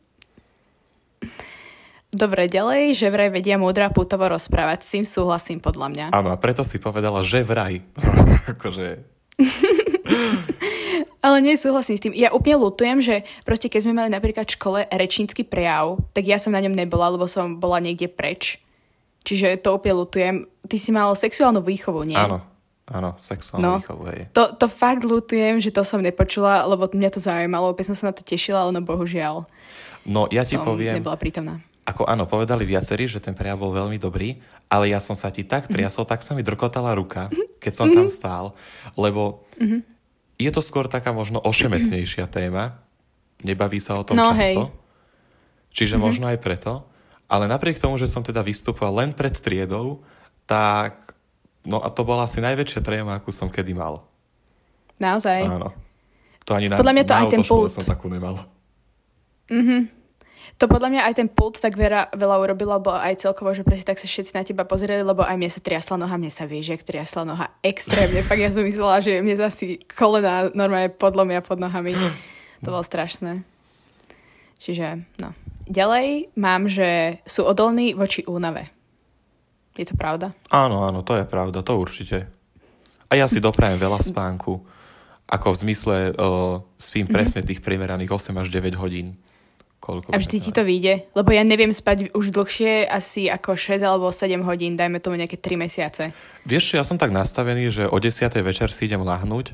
Dobre, 2.16 2.48
ďalej, 2.48 2.96
že 2.96 3.12
vraj 3.12 3.28
vedia 3.28 3.60
múdra 3.60 3.92
putovo 3.92 4.24
rozprávať, 4.24 4.78
s 4.80 4.90
tým 4.96 5.04
súhlasím 5.04 5.60
podľa 5.60 5.92
mňa. 5.92 6.06
Áno, 6.16 6.32
a 6.32 6.40
preto 6.40 6.64
si 6.64 6.80
povedala, 6.80 7.20
že 7.20 7.44
vraj. 7.44 7.84
akože, 8.56 9.04
Ale 11.20 11.42
nie 11.42 11.58
súhlasím 11.58 11.96
s 11.98 12.02
tým. 12.02 12.14
Ja 12.14 12.30
úplne 12.30 12.56
lutujem, 12.56 13.02
že 13.02 13.14
proste 13.42 13.66
keď 13.66 13.80
sme 13.82 13.98
mali 13.98 14.08
napríklad 14.08 14.46
v 14.46 14.56
škole 14.56 14.80
rečnícky 14.88 15.42
prejav, 15.42 15.98
tak 16.14 16.24
ja 16.24 16.38
som 16.38 16.54
na 16.54 16.62
ňom 16.62 16.72
nebola, 16.72 17.10
lebo 17.12 17.26
som 17.26 17.58
bola 17.58 17.82
niekde 17.82 18.06
preč. 18.06 18.62
Čiže 19.26 19.58
to 19.58 19.74
úplne 19.74 20.06
lutujem. 20.06 20.34
Ty 20.70 20.76
si 20.78 20.90
mal 20.94 21.10
sexuálnu 21.12 21.60
výchovu, 21.60 22.06
nie? 22.06 22.14
áno, 22.14 22.46
áno, 22.86 23.18
sexuálnu 23.18 23.60
No. 23.60 23.72
výchovu, 23.82 24.02
hej. 24.14 24.30
To, 24.38 24.54
to 24.54 24.70
fakt 24.70 25.02
lutujem, 25.02 25.58
že 25.58 25.74
to 25.74 25.82
som 25.82 25.98
nepočula, 25.98 26.62
lebo 26.62 26.86
mňa 26.86 27.10
to 27.10 27.18
zaujímalo, 27.18 27.74
úplne 27.74 27.90
som 27.90 27.98
sa 27.98 28.08
na 28.08 28.14
to 28.14 28.22
tešila, 28.22 28.62
ale 28.62 28.72
no 28.72 28.80
bohužiaľ 28.80 29.50
No, 30.06 30.30
ja 30.30 30.46
ti 30.46 30.54
som 30.54 30.62
poviem, 30.62 31.02
nebola 31.02 31.18
prítomná. 31.18 31.58
Ako 31.86 32.02
áno, 32.04 32.26
povedali 32.26 32.66
viacerí, 32.66 33.06
že 33.06 33.22
ten 33.22 33.30
prejav 33.32 33.62
bol 33.62 33.70
veľmi 33.70 33.94
dobrý, 33.96 34.42
ale 34.66 34.90
ja 34.90 34.98
som 34.98 35.14
sa 35.14 35.30
ti 35.30 35.46
tak 35.46 35.70
triasol, 35.70 36.02
tak 36.02 36.26
sa 36.26 36.34
mi 36.34 36.42
drkotala 36.42 36.90
ruka, 36.98 37.30
keď 37.62 37.72
som 37.72 37.86
tam 37.94 38.10
stál, 38.10 38.58
lebo 38.98 39.46
je 40.36 40.50
to 40.50 40.58
skôr 40.58 40.90
taká 40.90 41.14
možno 41.14 41.38
ošemetnejšia 41.40 42.26
téma, 42.26 42.82
nebaví 43.40 43.78
sa 43.78 43.96
o 43.96 44.02
tom 44.02 44.18
No, 44.18 44.34
často, 44.34 44.62
hej. 44.68 44.74
čiže 45.70 45.94
možno 45.94 46.26
aj 46.26 46.42
preto, 46.42 46.82
ale 47.30 47.46
napriek 47.46 47.78
tomu, 47.78 47.96
že 47.96 48.10
som 48.10 48.26
teda 48.26 48.42
vystupoval 48.42 49.06
len 49.06 49.10
pred 49.14 49.32
triedou, 49.38 50.02
tak 50.44 51.06
No 51.66 51.82
a 51.82 51.90
to 51.90 52.06
bola 52.06 52.30
asi 52.30 52.38
najväčšia 52.38 52.78
tréma, 52.78 53.18
akú 53.18 53.34
som 53.34 53.50
kedy 53.50 53.74
mal. 53.74 54.06
Naozaj? 55.02 55.42
Áno. 55.50 55.74
To 56.46 56.54
ani 56.54 56.70
na, 56.70 56.78
Podľa 56.78 56.94
mňa 56.94 57.04
to 57.04 57.10
na 57.10 57.18
aj 57.18 57.26
ten 57.26 57.42
pult. 57.42 57.74
som 57.74 57.82
takú 57.82 58.06
nemal. 58.06 58.38
Mhm. 59.50 59.90
To 60.56 60.64
podľa 60.70 60.88
mňa 60.94 61.02
aj 61.10 61.14
ten 61.18 61.28
pult 61.28 61.58
tak 61.58 61.74
veľa, 61.74 62.14
veľa 62.14 62.36
urobilo, 62.40 62.78
lebo 62.78 62.94
aj 62.94 63.20
celkovo, 63.20 63.52
že 63.52 63.66
presne 63.66 63.92
tak 63.92 64.00
sa 64.00 64.08
všetci 64.08 64.32
na 64.32 64.46
teba 64.46 64.62
pozreli, 64.64 65.02
lebo 65.02 65.26
aj 65.26 65.36
mne 65.36 65.50
sa 65.52 65.60
triasla 65.60 66.00
noha, 66.00 66.16
mne 66.16 66.32
sa 66.32 66.48
vieš, 66.48 66.72
jak 66.72 66.82
triasla 66.86 67.26
noha 67.26 67.46
extrémne. 67.60 68.24
Fakt 68.24 68.40
ja 68.40 68.48
som 68.54 68.64
myslela, 68.64 69.04
že 69.04 69.20
mne 69.20 69.36
zasi 69.36 69.82
kolena 69.84 70.48
normálne 70.56 70.88
podlomia 70.94 71.44
pod 71.44 71.60
nohami. 71.60 71.92
To 72.64 72.72
bolo 72.72 72.86
strašné. 72.86 73.44
Čiže, 74.56 75.04
no. 75.20 75.36
Ďalej 75.66 76.32
mám, 76.38 76.70
že 76.70 77.20
sú 77.26 77.44
odolní 77.44 77.92
voči 77.92 78.24
únave. 78.24 78.70
Je 79.76 79.84
to 79.84 79.98
pravda? 79.98 80.32
Áno, 80.48 80.88
áno, 80.88 81.04
to 81.04 81.18
je 81.20 81.28
pravda, 81.28 81.60
to 81.60 81.76
určite. 81.76 82.24
A 83.06 83.12
ja 83.14 83.28
si 83.28 83.44
doprajem 83.44 83.76
veľa 83.76 84.00
spánku. 84.00 84.64
Ako 85.26 85.52
v 85.52 85.60
zmysle 85.66 85.96
uh, 86.14 86.62
spím 86.78 87.06
mm-hmm. 87.06 87.12
presne 87.12 87.40
tých 87.42 87.60
primeraných 87.60 88.14
8 88.14 88.40
až 88.40 88.48
9 88.48 88.78
hodín. 88.78 89.18
Koľko 89.76 90.08
a 90.10 90.16
vždy 90.16 90.36
ti 90.40 90.50
to 90.50 90.64
vyjde? 90.64 91.04
Lebo 91.12 91.30
ja 91.36 91.44
neviem 91.44 91.70
spať 91.70 92.10
už 92.16 92.32
dlhšie, 92.32 92.88
asi 92.88 93.28
ako 93.28 93.54
6 93.54 93.84
alebo 93.84 94.08
7 94.08 94.40
hodín, 94.42 94.74
dajme 94.74 94.98
tomu 94.98 95.20
nejaké 95.20 95.36
3 95.36 95.62
mesiace. 95.62 96.16
Vieš, 96.48 96.80
ja 96.80 96.82
som 96.82 96.96
tak 96.96 97.12
nastavený, 97.12 97.68
že 97.68 97.84
o 97.84 97.96
10. 98.00 98.32
večer 98.40 98.72
si 98.72 98.88
idem 98.88 99.04
lahnúť 99.04 99.52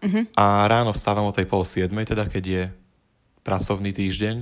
uh-huh. 0.00 0.24
a 0.32 0.64
ráno 0.66 0.96
vstávam 0.96 1.28
o 1.28 1.36
tej 1.36 1.44
pol 1.44 1.62
7, 1.62 1.92
teda 1.92 2.24
keď 2.24 2.44
je 2.44 2.62
pracovný 3.44 3.92
týždeň. 3.92 4.36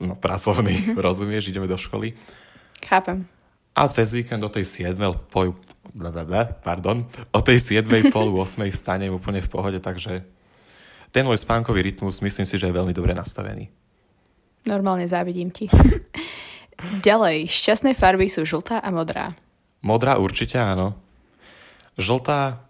No 0.00 0.16
pracovný, 0.16 0.92
uh-huh. 0.92 1.00
rozumieš, 1.08 1.48
ideme 1.48 1.68
do 1.68 1.80
školy. 1.80 2.12
Chápem. 2.84 3.24
A 3.72 3.88
cez 3.88 4.12
víkend 4.12 4.44
o 4.44 4.52
tej 4.52 4.68
7. 4.68 5.00
Po, 5.32 5.56
pardon, 6.60 7.08
o 7.32 7.40
tej 7.40 7.80
7. 7.80 8.12
pol 8.12 8.28
8. 8.36 8.68
vstanem 8.68 9.08
úplne 9.08 9.40
v 9.40 9.48
pohode, 9.48 9.80
takže 9.80 10.20
ten 11.10 11.26
môj 11.26 11.42
spánkový 11.42 11.82
rytmus 11.82 12.22
myslím 12.22 12.46
si, 12.46 12.54
že 12.54 12.70
je 12.70 12.76
veľmi 12.76 12.94
dobre 12.94 13.16
nastavený. 13.16 13.79
Normálne 14.68 15.08
závidím 15.08 15.48
ti. 15.48 15.68
Ďalej, 17.06 17.48
šťastné 17.48 17.92
farby 17.92 18.28
sú 18.28 18.44
žltá 18.44 18.80
a 18.80 18.88
modrá. 18.88 19.36
Modrá 19.84 20.16
určite 20.16 20.56
áno. 20.60 20.96
Žltá, 22.00 22.60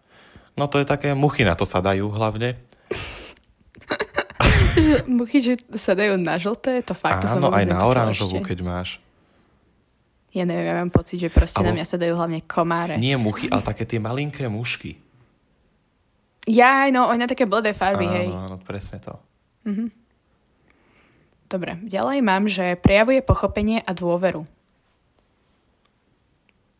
no 0.58 0.66
to 0.66 0.82
je 0.82 0.86
také, 0.86 1.14
muchy 1.14 1.46
na 1.46 1.54
to 1.54 1.66
sa 1.66 1.78
dajú 1.82 2.10
hlavne. 2.10 2.58
muchy, 5.06 5.42
že 5.42 5.54
sa 5.78 5.94
dajú 5.94 6.18
na 6.18 6.38
žlté, 6.38 6.82
to 6.82 6.94
fakt. 6.94 7.26
Áno, 7.26 7.50
aj 7.50 7.66
na 7.66 7.82
oranžovú, 7.86 8.42
keď 8.42 8.58
máš. 8.62 8.90
Ja 10.30 10.46
neviem, 10.46 10.70
ja 10.70 10.78
mám 10.78 10.94
pocit, 10.94 11.18
že 11.18 11.26
proste 11.26 11.58
Alo, 11.58 11.74
na 11.74 11.82
mňa 11.82 11.86
sa 11.90 11.98
dajú 11.98 12.14
hlavne 12.14 12.46
komáre. 12.46 12.94
Nie 13.02 13.18
muchy, 13.18 13.50
ale 13.50 13.66
také 13.66 13.82
tie 13.82 13.98
malinké 13.98 14.46
mušky. 14.46 14.94
Ja, 16.46 16.86
no, 16.94 17.10
oni 17.10 17.26
na 17.26 17.30
také 17.30 17.50
bledé 17.50 17.74
farby, 17.74 18.06
áno, 18.06 18.14
hej. 18.14 18.28
Áno, 18.30 18.56
presne 18.62 19.02
to. 19.02 19.18
Mhm. 19.66 19.99
Dobre, 21.50 21.82
ďalej 21.82 22.18
mám, 22.22 22.46
že 22.46 22.78
prejavuje 22.78 23.20
pochopenie 23.26 23.82
a 23.82 23.90
dôveru. 23.90 24.46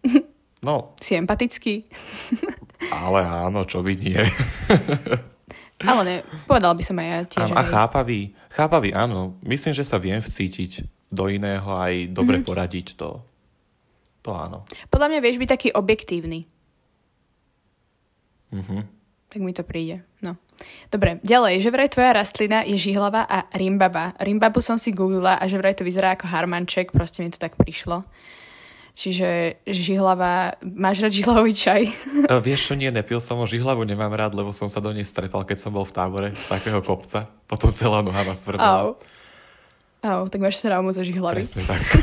No. 0.60 0.92
Si 1.00 1.16
empatický? 1.16 1.88
Ale 2.92 3.24
áno, 3.24 3.64
čo 3.64 3.80
by 3.80 3.96
nie. 3.96 4.20
Ale 5.88 6.00
ne, 6.04 6.16
povedal 6.44 6.76
by 6.76 6.84
som 6.84 7.00
aj 7.00 7.08
ja 7.08 7.20
tiež. 7.24 7.48
Áno, 7.48 7.56
a 7.56 7.64
chápavý, 7.64 8.36
chápavý, 8.52 8.92
áno. 8.92 9.40
Myslím, 9.40 9.72
že 9.72 9.88
sa 9.88 9.96
viem 9.96 10.20
vcítiť 10.20 10.84
do 11.08 11.32
iného 11.32 11.64
aj 11.64 12.12
dobre 12.12 12.36
mm-hmm. 12.36 12.48
poradiť 12.52 12.86
to. 12.92 13.24
To 14.28 14.30
áno. 14.36 14.68
Podľa 14.92 15.16
mňa 15.16 15.20
vieš 15.24 15.40
byť 15.40 15.48
taký 15.48 15.68
objektívny. 15.72 16.44
Mhm. 18.52 18.99
Tak 19.30 19.38
mi 19.38 19.54
to 19.54 19.62
príde. 19.62 20.02
No. 20.18 20.34
Dobre, 20.90 21.22
ďalej, 21.22 21.62
že 21.62 21.72
vraj 21.72 21.88
tvoja 21.88 22.12
rastlina 22.12 22.66
je 22.66 22.76
žihlava 22.76 23.24
a 23.24 23.46
rimbaba. 23.54 24.12
Rimbabu 24.18 24.60
som 24.60 24.76
si 24.76 24.90
googlila 24.92 25.38
a 25.38 25.44
že 25.46 25.56
vraj 25.56 25.78
to 25.78 25.86
vyzerá 25.86 26.18
ako 26.18 26.28
harmanček, 26.28 26.92
proste 26.92 27.22
mi 27.22 27.30
to 27.32 27.38
tak 27.40 27.56
prišlo. 27.56 28.04
Čiže 28.90 29.62
žihlava, 29.64 30.58
máš 30.60 31.00
rád 31.00 31.14
žihlavý 31.14 31.54
čaj? 31.54 31.82
Uh, 32.26 32.42
vieš 32.42 32.68
čo, 32.68 32.74
nie, 32.74 32.90
nepil 32.90 33.22
som 33.22 33.38
ho, 33.38 33.46
žihlavu 33.46 33.86
nemám 33.86 34.12
rád, 34.12 34.34
lebo 34.34 34.50
som 34.50 34.66
sa 34.66 34.82
do 34.82 34.90
nej 34.90 35.06
strepal, 35.06 35.46
keď 35.46 35.62
som 35.62 35.70
bol 35.72 35.86
v 35.86 35.94
tábore 35.94 36.28
z 36.34 36.46
takého 36.50 36.82
kopca. 36.82 37.30
Potom 37.46 37.70
celá 37.70 38.02
noha 38.02 38.26
ma 38.26 38.34
svrbala. 38.34 38.66
Au. 38.66 38.88
Au, 40.02 40.22
tak 40.26 40.42
máš 40.42 40.58
traumu 40.58 40.90
zo 40.90 41.06
žihlavy. 41.06 41.40
Presne 41.40 41.64
tak. 41.70 41.80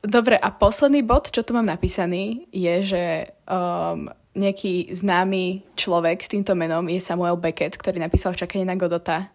Dobre, 0.00 0.36
a 0.36 0.48
posledný 0.52 1.04
bod, 1.04 1.32
čo 1.32 1.44
tu 1.44 1.52
mám 1.52 1.66
napísaný, 1.66 2.48
je, 2.52 2.74
že 2.84 3.04
um, 3.44 4.08
nejaký 4.34 4.94
známy 4.94 5.66
človek 5.74 6.22
s 6.22 6.30
týmto 6.30 6.54
menom 6.54 6.86
je 6.86 7.02
Samuel 7.02 7.34
Beckett, 7.34 7.74
ktorý 7.74 7.98
napísal 7.98 8.38
Čakanie 8.38 8.62
na 8.62 8.78
Godota. 8.78 9.30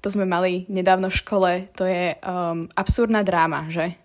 To 0.00 0.08
sme 0.08 0.24
mali 0.24 0.64
nedávno 0.70 1.10
v 1.12 1.18
škole. 1.20 1.50
To 1.76 1.84
je 1.84 2.16
um, 2.22 2.70
absurdná 2.72 3.20
dráma, 3.26 3.68
že? 3.68 3.98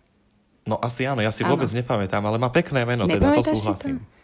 No 0.68 0.80
asi 0.82 1.08
áno, 1.08 1.24
ja 1.24 1.32
si 1.32 1.46
áno. 1.46 1.56
vôbec 1.56 1.70
nepamätám, 1.72 2.24
ale 2.24 2.40
má 2.40 2.50
pekné 2.52 2.84
meno, 2.84 3.08
teda 3.08 3.36
to 3.36 3.44
súhlasím. 3.44 4.00
To? 4.00 4.24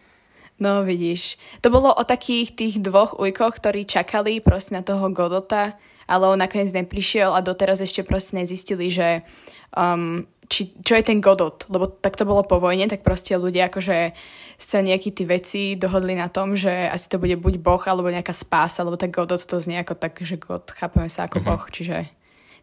No 0.60 0.84
vidíš, 0.84 1.40
to 1.64 1.72
bolo 1.72 1.96
o 1.96 2.04
takých 2.04 2.52
tých 2.52 2.76
dvoch 2.84 3.16
ujkoch, 3.16 3.64
ktorí 3.64 3.88
čakali 3.88 4.44
proste 4.44 4.76
na 4.76 4.84
toho 4.84 5.08
Godota, 5.16 5.80
ale 6.04 6.28
on 6.28 6.36
nakoniec 6.36 6.76
neprišiel 6.76 7.32
a 7.32 7.40
doteraz 7.40 7.80
ešte 7.80 8.04
proste 8.04 8.36
nezistili, 8.36 8.92
že 8.92 9.24
um, 9.72 10.28
či, 10.50 10.74
čo 10.84 11.00
je 11.00 11.04
ten 11.06 11.24
Godot, 11.24 11.64
lebo 11.72 11.88
tak 11.88 12.20
to 12.20 12.28
bolo 12.28 12.44
po 12.44 12.60
vojne, 12.60 12.90
tak 12.90 13.06
proste 13.06 13.38
ľudia 13.38 13.70
akože 13.70 14.12
sa 14.60 14.84
nejakí 14.84 15.16
tí 15.16 15.24
veci 15.24 15.80
dohodli 15.80 16.20
na 16.20 16.28
tom, 16.28 16.52
že 16.54 16.92
asi 16.92 17.08
to 17.08 17.16
bude 17.16 17.40
buď 17.40 17.64
Boh, 17.64 17.80
alebo 17.88 18.12
nejaká 18.12 18.36
spása, 18.36 18.84
alebo 18.84 19.00
tak 19.00 19.16
Godot 19.16 19.40
to 19.40 19.56
znie 19.64 19.80
ako 19.80 19.96
tak, 19.96 20.20
že 20.20 20.36
God, 20.36 20.68
chápeme 20.76 21.08
sa 21.08 21.32
ako 21.32 21.40
uh-huh. 21.40 21.56
Boh, 21.56 21.64
čiže 21.72 22.12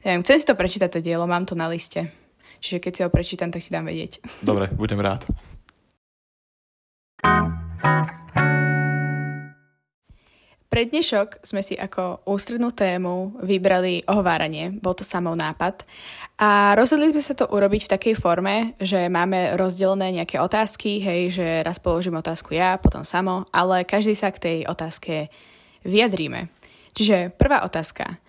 neviem, 0.05 0.21
chcem 0.21 0.37
si 0.37 0.47
to 0.47 0.55
prečítať 0.55 0.93
to 0.93 1.01
dielo, 1.01 1.25
mám 1.25 1.49
to 1.49 1.57
na 1.57 1.73
liste. 1.73 2.13
Čiže 2.61 2.79
keď 2.85 2.93
si 2.93 3.01
ho 3.05 3.11
prečítam, 3.13 3.49
tak 3.49 3.65
ti 3.65 3.73
dám 3.73 3.89
vedieť. 3.89 4.21
Dobre, 4.45 4.69
budem 4.77 5.01
rád. 5.01 5.25
Pre 10.77 10.93
dnešok 10.93 11.41
sme 11.41 11.65
si 11.65 11.73
ako 11.73 12.29
ústrednú 12.29 12.69
tému 12.69 13.41
vybrali 13.41 14.05
ohováranie, 14.05 14.77
bol 14.77 14.93
to 14.93 15.09
samou 15.09 15.33
nápad. 15.33 15.89
A 16.37 16.77
rozhodli 16.77 17.17
sme 17.17 17.25
sa 17.25 17.33
to 17.33 17.49
urobiť 17.49 17.89
v 17.89 17.93
takej 17.97 18.15
forme, 18.21 18.77
že 18.77 19.09
máme 19.09 19.57
rozdelené 19.57 20.21
nejaké 20.21 20.37
otázky, 20.37 21.01
hej, 21.01 21.33
že 21.33 21.65
raz 21.65 21.81
položím 21.81 22.21
otázku 22.21 22.53
ja, 22.53 22.77
potom 22.77 23.09
samo, 23.09 23.49
ale 23.57 23.89
každý 23.89 24.13
sa 24.13 24.29
k 24.29 24.37
tej 24.37 24.59
otázke 24.69 25.33
vyjadríme. 25.81 26.53
Čiže 26.93 27.33
prvá 27.33 27.65
otázka. 27.65 28.21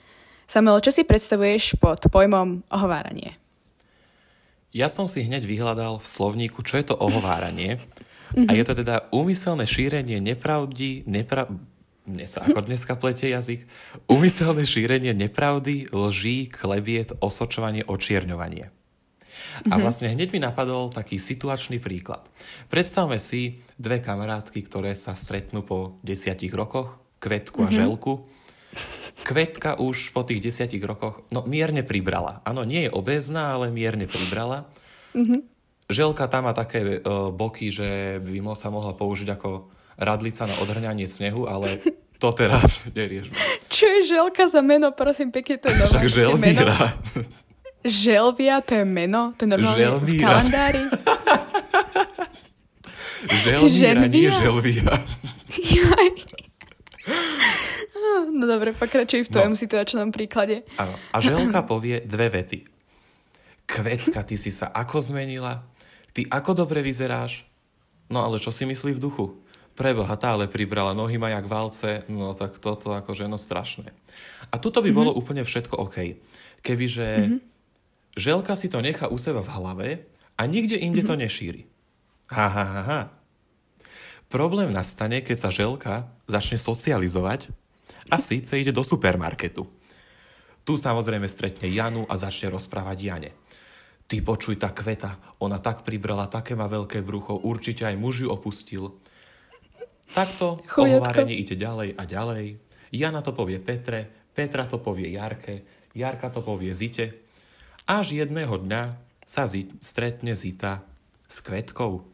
Samuel, 0.47 0.79
čo 0.79 0.95
si 0.95 1.03
predstavuješ 1.03 1.75
pod 1.83 1.99
pojmom 2.07 2.63
ohováranie? 2.71 3.35
Ja 4.71 4.87
som 4.87 5.11
si 5.11 5.19
hneď 5.19 5.43
vyhľadal 5.43 5.99
v 5.99 6.07
slovníku, 6.07 6.63
čo 6.63 6.79
je 6.79 6.87
to 6.87 6.95
ohováranie. 6.95 7.83
A 8.39 8.55
je 8.55 8.63
to 8.63 8.71
teda 8.71 9.11
úmyselné 9.11 9.67
šírenie 9.67 10.23
nepravdy, 10.23 11.03
nepra- 11.11 11.51
mne 12.07 12.25
sa 12.25 12.47
ako 12.47 12.63
dneska 12.63 12.95
pletie 12.95 13.35
jazyk, 13.35 13.67
umyselné 14.07 14.63
šírenie 14.63 15.11
nepravdy, 15.11 15.91
lží, 15.91 16.47
klebiet, 16.47 17.11
osočovanie, 17.19 17.83
očierňovanie. 17.83 18.71
A 19.67 19.75
mhm. 19.77 19.81
vlastne 19.81 20.13
hneď 20.13 20.33
mi 20.33 20.39
napadol 20.41 20.89
taký 20.89 21.19
situačný 21.19 21.83
príklad. 21.83 22.23
Predstavme 22.71 23.19
si 23.19 23.59
dve 23.75 23.99
kamarátky, 23.99 24.59
ktoré 24.65 24.95
sa 24.95 25.13
stretnú 25.13 25.65
po 25.65 25.99
desiatich 26.01 26.53
rokoch, 26.53 27.03
Kvetku 27.17 27.65
a 27.65 27.69
mm-hmm. 27.69 27.81
Želku. 27.81 28.13
Kvetka 29.25 29.81
už 29.81 30.13
po 30.13 30.21
tých 30.21 30.37
desiatich 30.37 30.85
rokoch, 30.85 31.25
no 31.33 31.41
mierne 31.49 31.81
pribrala. 31.81 32.45
Áno, 32.45 32.61
nie 32.61 32.85
je 32.85 32.93
obézna, 32.93 33.57
ale 33.57 33.73
mierne 33.73 34.05
pribrala. 34.05 34.69
Mm-hmm. 35.17 35.39
Želka 35.89 36.29
tam 36.29 36.45
má 36.45 36.53
také 36.53 37.01
uh, 37.01 37.33
boky, 37.33 37.73
že 37.73 38.21
by 38.21 38.37
sa 38.53 38.69
mohla 38.69 38.93
použiť 38.93 39.33
ako 39.33 39.71
radlica 39.97 40.45
na 40.45 40.55
odhrňanie 40.61 41.09
snehu, 41.09 41.49
ale 41.49 41.81
to 42.17 42.29
teraz 42.33 42.85
neriešme. 42.97 43.37
Čo 43.69 43.85
je 43.85 43.99
želka 44.17 44.49
za 44.49 44.61
meno, 44.61 44.93
prosím, 44.93 45.33
pekne 45.33 45.57
to 45.57 45.69
je 45.69 45.75
nové. 45.81 45.89
Však 45.89 46.05
želvíra. 46.09 46.77
Želvia, 47.87 48.61
to 48.61 48.73
je 48.83 48.85
meno? 48.85 49.31
To 49.37 49.45
je 49.45 49.49
normálne 49.49 49.79
želvíra. 49.79 50.17
v 50.17 50.27
kalendári? 50.27 50.83
želvíra, 53.47 54.03
nie 54.09 54.29
želvia. 54.33 54.91
no 58.33 58.43
dobre, 58.43 58.73
pokračuj 58.75 59.25
v 59.25 59.29
tvojom 59.31 59.55
no. 59.55 59.59
situačnom 59.59 60.09
príklade. 60.11 60.67
Áno. 60.75 60.93
A 61.13 61.17
želka 61.23 61.63
povie 61.71 62.03
dve 62.03 62.27
vety. 62.33 62.65
Kvetka, 63.67 64.23
ty 64.23 64.35
si 64.39 64.51
sa 64.51 64.71
ako 64.71 64.99
zmenila? 65.03 65.63
Ty 66.11 66.27
ako 66.33 66.65
dobre 66.65 66.79
vyzeráš? 66.81 67.45
No 68.07 68.23
ale 68.23 68.39
čo 68.39 68.51
si 68.51 68.63
myslí 68.63 68.95
v 68.95 69.03
duchu? 69.03 69.25
Preboha, 69.77 70.17
tá 70.17 70.33
ale 70.33 70.49
pribrala 70.49 70.97
nohy 70.97 71.21
ma 71.21 71.29
jak 71.29 71.45
valce, 71.45 72.01
no 72.09 72.33
tak 72.33 72.57
toto 72.57 72.97
akože 72.97 73.29
no 73.29 73.37
strašné. 73.37 73.93
A 74.49 74.57
tuto 74.57 74.81
by 74.81 74.89
mm-hmm. 74.89 74.97
bolo 74.97 75.11
úplne 75.13 75.45
všetko 75.45 75.77
OK. 75.77 76.17
Kebyže 76.65 77.09
mm-hmm. 77.21 77.39
želka 78.17 78.57
si 78.57 78.73
to 78.73 78.81
nechá 78.81 79.05
u 79.05 79.21
seba 79.21 79.45
v 79.45 79.53
hlave 79.53 79.89
a 80.33 80.41
nikde 80.49 80.73
inde 80.73 81.05
mm-hmm. 81.05 81.13
to 81.13 81.21
nešíri. 81.21 81.61
Ha, 82.33 82.47
ha, 82.49 82.65
ha, 82.65 82.81
ha. 82.83 83.01
Problém 84.27 84.73
nastane, 84.73 85.23
keď 85.23 85.37
sa 85.37 85.49
želka 85.53 86.11
začne 86.27 86.59
socializovať 86.59 87.47
a 88.11 88.19
síce 88.19 88.59
ide 88.59 88.75
do 88.75 88.83
supermarketu. 88.83 89.63
Tu 90.67 90.75
samozrejme 90.75 91.23
stretne 91.31 91.71
Janu 91.71 92.03
a 92.11 92.19
začne 92.19 92.51
rozprávať 92.51 92.97
Jane. 92.99 93.31
Ty 94.07 94.19
počuj, 94.23 94.59
tá 94.59 94.71
kveta, 94.75 95.15
ona 95.39 95.63
tak 95.63 95.87
pribrala, 95.87 96.27
také 96.27 96.55
má 96.59 96.67
veľké 96.67 97.03
brucho, 97.03 97.39
určite 97.39 97.87
aj 97.87 97.95
muž 97.95 98.23
ju 98.23 98.31
opustil. 98.31 98.83
Takto 100.11 100.63
ohovárenie 100.63 101.35
ide 101.35 101.55
ďalej 101.59 101.97
a 101.97 102.03
ďalej. 102.07 102.45
Jana 102.91 103.19
to 103.19 103.35
povie 103.35 103.59
Petre, 103.59 104.07
Petra 104.31 104.69
to 104.69 104.79
povie 104.79 105.11
Jarke, 105.11 105.65
Jarka 105.97 106.29
to 106.29 106.45
povie 106.45 106.71
Zite. 106.71 107.17
Až 107.87 108.19
jedného 108.19 108.61
dňa 108.61 108.95
sa 109.27 109.43
zi- 109.49 109.71
stretne 109.83 110.37
Zita 110.37 110.85
s 111.27 111.43
Kvetkou. 111.43 112.05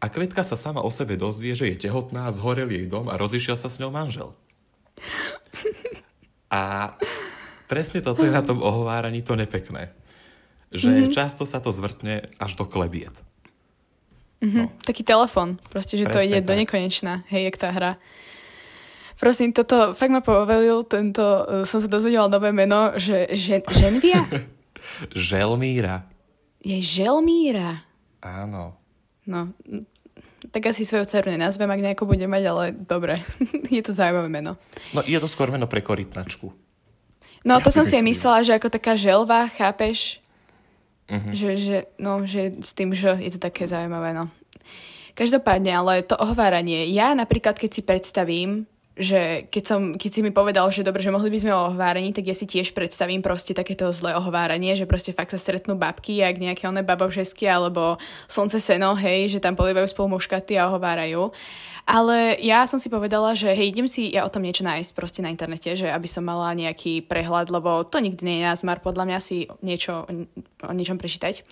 A 0.00 0.08
Kvetka 0.08 0.40
sa 0.46 0.56
sama 0.56 0.80
o 0.80 0.90
sebe 0.92 1.18
dozvie, 1.18 1.52
že 1.52 1.68
je 1.68 1.88
tehotná, 1.88 2.30
zhorel 2.32 2.70
jej 2.70 2.86
dom 2.88 3.10
a 3.10 3.18
rozišiel 3.20 3.58
sa 3.58 3.68
s 3.68 3.82
ňou 3.82 3.92
manžel. 3.92 4.32
A 6.50 6.98
presne 7.70 8.02
toto 8.02 8.26
je 8.26 8.34
na 8.34 8.42
tom 8.42 8.58
ohováraní 8.58 9.22
to 9.22 9.38
nepekné. 9.38 9.94
Že 10.74 10.90
mm-hmm. 10.90 11.14
často 11.14 11.46
sa 11.46 11.62
to 11.62 11.70
zvrtne 11.70 12.26
až 12.42 12.58
do 12.58 12.66
klebiet. 12.66 13.14
Mm-hmm. 14.40 14.64
No. 14.64 14.72
Taký 14.80 15.02
telefon, 15.04 15.60
proste, 15.68 16.00
že 16.00 16.08
Presne 16.08 16.16
to 16.16 16.24
ide 16.24 16.40
tak. 16.40 16.48
do 16.48 16.54
nekonečna, 16.56 17.12
hej, 17.28 17.52
jak 17.52 17.56
tá 17.60 17.68
hra. 17.76 17.92
Prosím, 19.20 19.52
toto 19.52 19.92
fakt 19.92 20.08
ma 20.08 20.24
povelil, 20.24 20.80
tento, 20.88 21.20
uh, 21.20 21.68
som 21.68 21.84
sa 21.84 21.88
dozvedela 21.92 22.24
nové 22.32 22.56
meno, 22.56 22.96
že, 22.96 23.28
že 23.36 23.60
Ženvia? 23.68 24.24
Želmíra. 25.12 26.08
Je 26.64 26.80
Želmíra. 26.80 27.84
Áno. 28.24 28.80
No, 29.28 29.52
tak 30.48 30.72
asi 30.72 30.88
svoju 30.88 31.04
dceru 31.04 31.30
nenazvem, 31.30 31.68
ak 31.68 31.84
nejako 31.84 32.04
bude 32.08 32.24
mať, 32.24 32.42
ale 32.48 32.64
dobre, 32.72 33.20
je 33.76 33.82
to 33.84 33.92
zaujímavé 33.92 34.28
meno. 34.32 34.56
No, 34.96 35.04
je 35.04 35.20
to 35.20 35.28
skôr 35.28 35.52
meno 35.52 35.68
pre 35.68 35.84
korytnačku. 35.84 36.48
No, 37.44 37.56
ja 37.56 37.64
to 37.64 37.72
som 37.72 37.88
si 37.88 37.96
aj 37.96 38.04
myslela, 38.04 38.44
že 38.44 38.52
ako 38.56 38.68
taká 38.68 38.96
želva, 38.96 39.48
chápeš? 39.52 40.19
Uh-huh. 41.10 41.34
Že, 41.34 41.50
že, 41.58 41.76
no, 41.98 42.22
že 42.22 42.54
s 42.62 42.70
tým, 42.70 42.94
že 42.94 43.18
je 43.18 43.34
to 43.34 43.40
také 43.42 43.66
zaujímavé, 43.66 44.14
no. 44.14 44.30
Každopádne, 45.18 45.74
ale 45.74 46.06
to 46.06 46.14
ohováranie. 46.14 46.86
Ja 46.94 47.12
napríklad, 47.18 47.58
keď 47.58 47.70
si 47.74 47.82
predstavím, 47.82 48.70
že 48.98 49.46
keď, 49.48 49.64
som, 49.64 49.80
keď 49.94 50.10
si 50.10 50.20
mi 50.20 50.34
povedal, 50.34 50.66
že 50.74 50.82
dobre, 50.82 51.00
že 51.00 51.14
mohli 51.14 51.30
by 51.30 51.38
sme 51.38 51.52
o 51.54 51.70
ohovárení, 51.70 52.10
tak 52.10 52.26
ja 52.26 52.34
si 52.34 52.44
tiež 52.44 52.74
predstavím 52.74 53.22
proste 53.22 53.54
takéto 53.54 53.88
zlé 53.94 54.18
ohováranie, 54.18 54.74
že 54.74 54.84
proste 54.84 55.14
fakt 55.14 55.30
sa 55.30 55.38
stretnú 55.38 55.78
babky, 55.78 56.18
jak 56.18 56.42
nejaké 56.42 56.66
oné 56.66 56.82
babovžesky 56.82 57.46
alebo 57.46 58.02
slnce 58.26 58.58
seno, 58.58 58.98
hej, 58.98 59.30
že 59.30 59.42
tam 59.42 59.54
polievajú 59.54 59.86
spolu 59.88 60.18
muškaty 60.18 60.58
a 60.58 60.66
ohovárajú. 60.68 61.30
Ale 61.88 62.38
ja 62.42 62.66
som 62.70 62.78
si 62.78 62.92
povedala, 62.92 63.34
že 63.34 63.50
hej, 63.50 63.72
idem 63.72 63.88
si 63.88 64.10
ja 64.10 64.26
o 64.26 64.32
tom 64.32 64.44
niečo 64.44 64.66
nájsť 64.66 64.90
proste 64.92 65.24
na 65.24 65.32
internete, 65.32 65.74
že 65.74 65.88
aby 65.88 66.06
som 66.10 66.26
mala 66.26 66.52
nejaký 66.54 67.06
prehľad, 67.06 67.50
lebo 67.50 67.86
to 67.86 68.02
nikdy 68.02 68.20
nie 68.26 68.36
je 68.42 68.48
názmar 68.52 68.78
podľa 68.84 69.06
mňa 69.06 69.18
si 69.18 69.50
niečo 69.64 70.06
o 70.62 70.72
niečom 70.74 71.00
prečítať. 71.00 71.42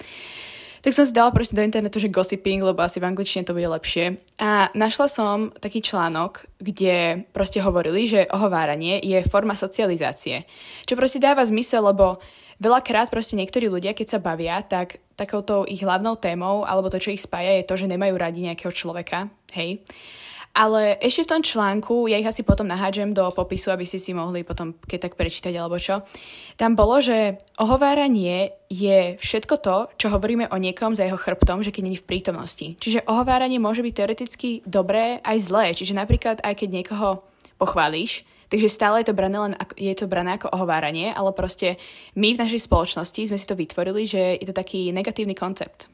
Tak 0.83 0.95
som 0.95 1.05
si 1.05 1.13
dala 1.13 1.35
proste 1.35 1.59
do 1.59 1.65
internetu, 1.65 1.99
že 1.99 2.13
gossiping, 2.13 2.63
lebo 2.63 2.83
asi 2.83 3.03
v 3.03 3.09
angličtine 3.11 3.43
to 3.43 3.57
bude 3.57 3.67
lepšie. 3.67 4.19
A 4.39 4.71
našla 4.75 5.11
som 5.11 5.51
taký 5.59 5.83
článok, 5.83 6.47
kde 6.63 7.27
proste 7.35 7.59
hovorili, 7.59 8.07
že 8.07 8.31
ohováranie 8.31 9.03
je 9.03 9.19
forma 9.27 9.59
socializácie. 9.59 10.47
Čo 10.87 10.95
proste 10.95 11.19
dáva 11.19 11.43
zmysel, 11.43 11.83
lebo 11.83 12.23
veľakrát 12.63 13.11
proste 13.11 13.35
niektorí 13.35 13.67
ľudia, 13.67 13.95
keď 13.95 14.07
sa 14.07 14.23
bavia, 14.23 14.63
tak 14.63 15.03
takouto 15.19 15.67
ich 15.67 15.83
hlavnou 15.83 16.15
témou, 16.19 16.63
alebo 16.63 16.91
to, 16.91 17.03
čo 17.03 17.11
ich 17.11 17.23
spája, 17.23 17.59
je 17.59 17.67
to, 17.67 17.75
že 17.75 17.91
nemajú 17.91 18.15
radi 18.15 18.47
nejakého 18.47 18.71
človeka. 18.71 19.27
Hej. 19.55 19.83
Ale 20.57 20.99
ešte 20.99 21.23
v 21.23 21.31
tom 21.31 21.43
článku, 21.45 22.11
ja 22.11 22.19
ich 22.19 22.27
asi 22.27 22.43
potom 22.43 22.67
nahádžem 22.67 23.15
do 23.15 23.31
popisu, 23.31 23.71
aby 23.71 23.87
ste 23.87 24.03
si 24.03 24.11
mohli 24.11 24.43
potom 24.43 24.75
keď 24.75 25.07
tak 25.07 25.15
prečítať 25.15 25.55
alebo 25.55 25.79
čo. 25.79 26.03
Tam 26.59 26.75
bolo, 26.75 26.99
že 26.99 27.39
ohováranie 27.63 28.59
je 28.67 29.15
všetko 29.23 29.55
to, 29.63 29.77
čo 29.95 30.11
hovoríme 30.11 30.51
o 30.51 30.57
niekom 30.59 30.99
za 30.99 31.07
jeho 31.07 31.21
chrbtom, 31.21 31.63
že 31.63 31.71
keď 31.71 31.83
není 31.87 31.99
v 32.01 32.09
prítomnosti. 32.11 32.75
Čiže 32.81 33.07
ohováranie 33.07 33.63
môže 33.63 33.87
byť 33.87 33.95
teoreticky 33.95 34.49
dobré 34.67 35.23
aj 35.23 35.37
zlé. 35.47 35.71
Čiže 35.79 35.95
napríklad 35.95 36.43
aj 36.43 36.55
keď 36.59 36.69
niekoho 36.83 37.23
pochváliš, 37.63 38.27
takže 38.51 38.73
stále 38.73 39.03
je 39.03 39.13
to 39.13 39.19
brané, 39.19 39.39
len 39.39 39.55
je 39.79 39.95
to 39.95 40.11
brané 40.11 40.39
ako 40.43 40.51
ohováranie, 40.51 41.15
ale 41.15 41.31
proste 41.37 41.79
my 42.19 42.35
v 42.35 42.41
našej 42.43 42.67
spoločnosti 42.67 43.31
sme 43.31 43.39
si 43.39 43.47
to 43.47 43.55
vytvorili, 43.55 44.11
že 44.11 44.43
je 44.43 44.47
to 44.49 44.57
taký 44.57 44.91
negatívny 44.91 45.39
koncept. 45.39 45.87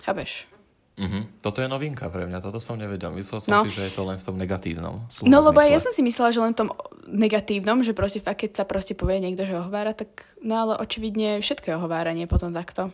Chápeš? 0.00 0.50
Uh-huh. 0.98 1.22
Toto 1.40 1.62
je 1.62 1.68
novinka 1.70 2.10
pre 2.12 2.26
mňa, 2.28 2.42
toto 2.42 2.58
som 2.58 2.76
nevedel. 2.76 3.14
Myslel 3.14 3.40
som 3.40 3.52
no. 3.56 3.62
si, 3.64 3.72
že 3.72 3.88
je 3.88 3.92
to 3.94 4.04
len 4.04 4.20
v 4.20 4.24
tom 4.26 4.36
negatívnom. 4.36 5.06
No 5.24 5.38
lebo 5.40 5.60
zmysle. 5.62 5.72
ja 5.72 5.80
som 5.80 5.92
si 5.94 6.02
myslela, 6.04 6.30
že 6.34 6.40
len 6.42 6.52
v 6.52 6.58
tom 6.66 6.70
negatívnom, 7.08 7.80
že 7.80 7.96
proste 7.96 8.20
fakt, 8.20 8.44
keď 8.44 8.60
sa 8.60 8.64
proste 8.68 8.92
povie 8.92 9.22
niekto, 9.22 9.48
že 9.48 9.56
ohovára, 9.56 9.96
tak 9.96 10.26
no 10.44 10.60
ale 10.60 10.76
očividne 10.76 11.40
všetko 11.40 11.66
je 11.72 11.74
ohováranie 11.78 12.26
potom 12.28 12.52
takto. 12.52 12.92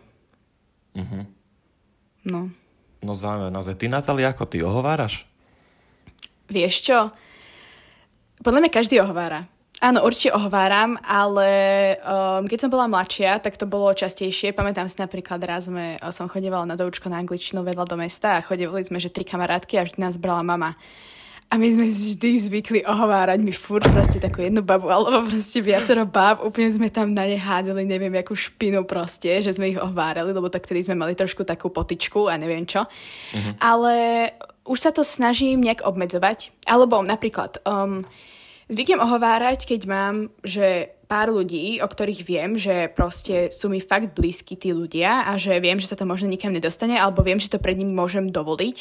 Uh-huh. 0.95 1.25
No. 2.23 2.53
No 3.03 3.13
zaujímavé, 3.15 3.51
naozaj. 3.51 3.75
Ty, 3.75 3.87
Natália, 3.91 4.31
ako 4.31 4.45
ty 4.47 4.63
ohováraš? 4.63 5.27
Vieš 6.47 6.75
čo? 6.87 6.99
Podľa 8.43 8.67
mňa 8.67 8.71
každý 8.71 9.03
ohovára. 9.03 9.51
Áno, 9.77 10.09
určite 10.09 10.33
ohováram, 10.33 10.97
ale 11.05 11.51
um, 12.01 12.49
keď 12.49 12.59
som 12.65 12.73
bola 12.73 12.89
mladšia, 12.89 13.45
tak 13.45 13.61
to 13.61 13.69
bolo 13.69 13.93
častejšie. 13.93 14.57
Pamätám 14.57 14.89
si 14.89 14.97
napríklad 14.97 15.37
raz 15.45 15.69
sme, 15.69 16.01
uh, 16.01 16.09
som 16.17 16.33
chodevala 16.33 16.65
na 16.65 16.81
doučko 16.81 17.12
na 17.12 17.21
angličtinu 17.21 17.61
vedľa 17.61 17.85
do 17.85 17.97
mesta 18.01 18.41
a 18.41 18.45
chodevali 18.45 18.89
sme, 18.89 18.97
že 18.97 19.12
tri 19.12 19.29
kamarátky 19.29 19.77
a 19.77 19.85
vždy 19.85 20.01
nás 20.01 20.17
brala 20.17 20.41
mama. 20.41 20.73
A 21.47 21.62
my 21.62 21.69
sme 21.71 21.87
vždy 21.87 22.31
zvykli 22.43 22.81
ohovárať 22.83 23.39
mi 23.39 23.55
furt 23.55 23.87
proste 23.87 24.19
takú 24.19 24.43
jednu 24.43 24.67
babu, 24.67 24.91
alebo 24.91 25.31
proste 25.31 25.62
viacero 25.62 26.03
bab, 26.03 26.43
úplne 26.43 26.75
sme 26.75 26.89
tam 26.91 27.15
na 27.15 27.23
ne 27.23 27.39
hádzali, 27.39 27.87
neviem, 27.87 28.11
akú 28.19 28.35
špinu 28.35 28.83
proste, 28.83 29.45
že 29.47 29.55
sme 29.55 29.71
ich 29.71 29.79
ohovárali, 29.79 30.35
lebo 30.35 30.51
tak 30.51 30.67
tedy 30.67 30.83
sme 30.83 30.99
mali 30.99 31.15
trošku 31.15 31.47
takú 31.47 31.71
potičku 31.71 32.27
a 32.27 32.35
neviem 32.35 32.67
čo. 32.67 32.83
Uh-huh. 32.83 33.55
Ale 33.62 33.95
už 34.67 34.79
sa 34.83 34.91
to 34.91 35.07
snažím 35.07 35.62
nejak 35.62 35.87
obmedzovať. 35.87 36.51
Alebo 36.67 36.99
napríklad, 37.07 37.62
um, 37.62 38.03
Zvyknem 38.66 38.98
ohovárať, 38.98 39.62
keď 39.62 39.81
mám, 39.87 40.35
že 40.42 40.90
pár 41.07 41.31
ľudí, 41.31 41.79
o 41.79 41.87
ktorých 41.87 42.26
viem, 42.26 42.59
že 42.59 42.90
proste 42.90 43.55
sú 43.55 43.70
mi 43.70 43.79
fakt 43.79 44.11
blízki 44.18 44.59
tí 44.59 44.74
ľudia 44.74 45.31
a 45.31 45.38
že 45.38 45.55
viem, 45.62 45.79
že 45.79 45.87
sa 45.87 45.94
to 45.94 46.02
možno 46.02 46.26
nikam 46.26 46.50
nedostane, 46.50 46.98
alebo 46.98 47.22
viem, 47.22 47.38
že 47.38 47.46
to 47.46 47.62
pred 47.62 47.79
nimi 47.79 47.94
môžem 47.94 48.35
dovoliť. 48.35 48.76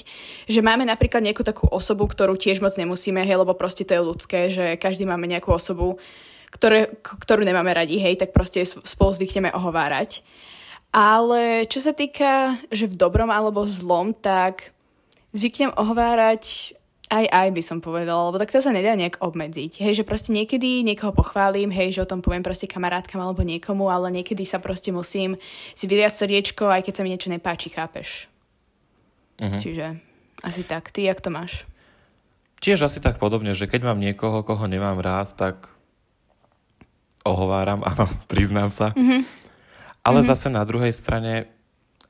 Že 0.50 0.66
máme 0.66 0.90
napríklad 0.90 1.22
nejakú 1.22 1.46
takú 1.46 1.70
osobu, 1.70 2.10
ktorú 2.10 2.34
tiež 2.34 2.66
moc 2.66 2.74
nemusíme, 2.74 3.22
hej, 3.22 3.38
lebo 3.38 3.54
proste 3.54 3.86
to 3.86 3.94
je 3.94 4.02
ľudské, 4.02 4.40
že 4.50 4.74
každý 4.82 5.06
máme 5.06 5.30
nejakú 5.30 5.54
osobu, 5.54 6.02
ktoré, 6.50 6.90
ktorú 7.06 7.46
nemáme 7.46 7.70
radi, 7.70 8.02
hej, 8.02 8.18
tak 8.18 8.34
proste 8.34 8.66
spolu 8.66 9.14
zvykneme 9.14 9.54
ohovárať. 9.54 10.26
Ale 10.90 11.70
čo 11.70 11.78
sa 11.78 11.94
týka, 11.94 12.58
že 12.74 12.90
v 12.90 12.98
dobrom 12.98 13.30
alebo 13.30 13.70
zlom, 13.70 14.18
tak 14.18 14.74
zvyknem 15.36 15.78
ohovárať 15.78 16.74
aj, 17.06 17.26
aj 17.30 17.50
by 17.54 17.62
som 17.62 17.78
povedala, 17.86 18.34
lebo 18.34 18.42
tak 18.42 18.50
to 18.50 18.66
sa 18.66 18.74
nedá 18.74 18.98
nejak 18.98 19.22
obmedziť. 19.22 19.78
Hej, 19.78 20.02
že 20.02 20.08
proste 20.08 20.34
niekedy 20.34 20.82
niekoho 20.82 21.14
pochválim, 21.14 21.70
hej, 21.70 21.94
že 21.94 22.02
o 22.02 22.10
tom 22.10 22.26
poviem 22.26 22.42
proste 22.42 22.66
kamarátkam 22.66 23.22
alebo 23.22 23.46
niekomu, 23.46 23.94
ale 23.94 24.10
niekedy 24.10 24.42
sa 24.42 24.58
proste 24.58 24.90
musím 24.90 25.38
si 25.78 25.86
vyliať 25.86 26.26
srdiečko, 26.26 26.66
aj 26.66 26.82
keď 26.90 26.94
sa 26.98 27.04
mi 27.06 27.14
niečo 27.14 27.30
nepáči, 27.30 27.70
chápeš? 27.70 28.26
Uh-huh. 29.38 29.60
Čiže 29.62 30.02
asi 30.42 30.62
tak. 30.66 30.90
Ty, 30.90 31.14
jak 31.14 31.22
to 31.22 31.30
máš? 31.30 31.70
Tiež 32.58 32.82
asi 32.82 32.98
tak 32.98 33.22
podobne, 33.22 33.54
že 33.54 33.70
keď 33.70 33.94
mám 33.94 34.02
niekoho, 34.02 34.42
koho 34.42 34.66
nemám 34.66 34.98
rád, 34.98 35.38
tak 35.38 35.70
ohováram, 37.22 37.86
áno, 37.86 38.10
priznám 38.32 38.74
sa. 38.74 38.98
Uh-huh. 38.98 39.22
Ale 40.02 40.26
uh-huh. 40.26 40.32
zase 40.34 40.50
na 40.50 40.66
druhej 40.66 40.90
strane, 40.90 41.54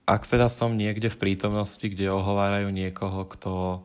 ak 0.07 0.23
teda 0.23 0.47
som 0.47 0.71
niekde 0.71 1.11
v 1.11 1.19
prítomnosti, 1.19 1.83
kde 1.83 2.15
ohovárajú 2.15 2.71
niekoho, 2.71 3.27
kto 3.27 3.83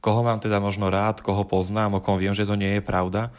koho 0.00 0.20
mám 0.24 0.40
teda 0.40 0.58
možno 0.58 0.88
rád, 0.88 1.20
koho 1.20 1.44
poznám, 1.44 1.96
o 1.96 2.04
kom 2.04 2.16
viem, 2.16 2.32
že 2.32 2.48
to 2.48 2.56
nie 2.56 2.80
je 2.80 2.82
pravda, 2.82 3.32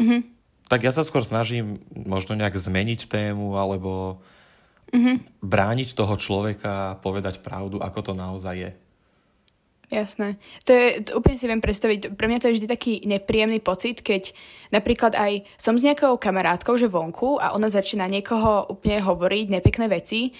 mm-hmm. 0.00 0.20
tak 0.68 0.82
ja 0.82 0.92
sa 0.92 1.04
skôr 1.04 1.22
snažím 1.22 1.80
možno 1.92 2.34
nejak 2.36 2.56
zmeniť 2.56 3.06
tému 3.06 3.54
alebo 3.60 4.20
mm-hmm. 4.90 5.44
brániť 5.44 5.92
toho 5.92 6.16
človeka, 6.16 6.98
povedať 7.04 7.44
pravdu, 7.44 7.78
ako 7.78 8.00
to 8.00 8.12
naozaj 8.16 8.56
je. 8.56 8.70
Jasné. 9.86 10.34
To 10.66 10.74
je, 10.74 10.86
to 10.98 11.10
úplne 11.14 11.38
si 11.38 11.46
viem 11.46 11.62
predstaviť. 11.62 12.18
Pre 12.18 12.26
mňa 12.26 12.42
to 12.42 12.50
je 12.50 12.58
vždy 12.58 12.66
taký 12.66 12.92
nepríjemný 13.06 13.62
pocit, 13.62 14.02
keď 14.02 14.34
napríklad 14.74 15.14
aj 15.14 15.46
som 15.54 15.78
s 15.78 15.86
nejakou 15.86 16.18
kamarátkou, 16.18 16.74
že 16.74 16.90
vonku 16.90 17.38
a 17.38 17.54
ona 17.54 17.70
začína 17.70 18.10
niekoho 18.10 18.66
úplne 18.66 18.98
hovoriť 18.98 19.46
nepekné 19.46 19.86
veci 19.86 20.34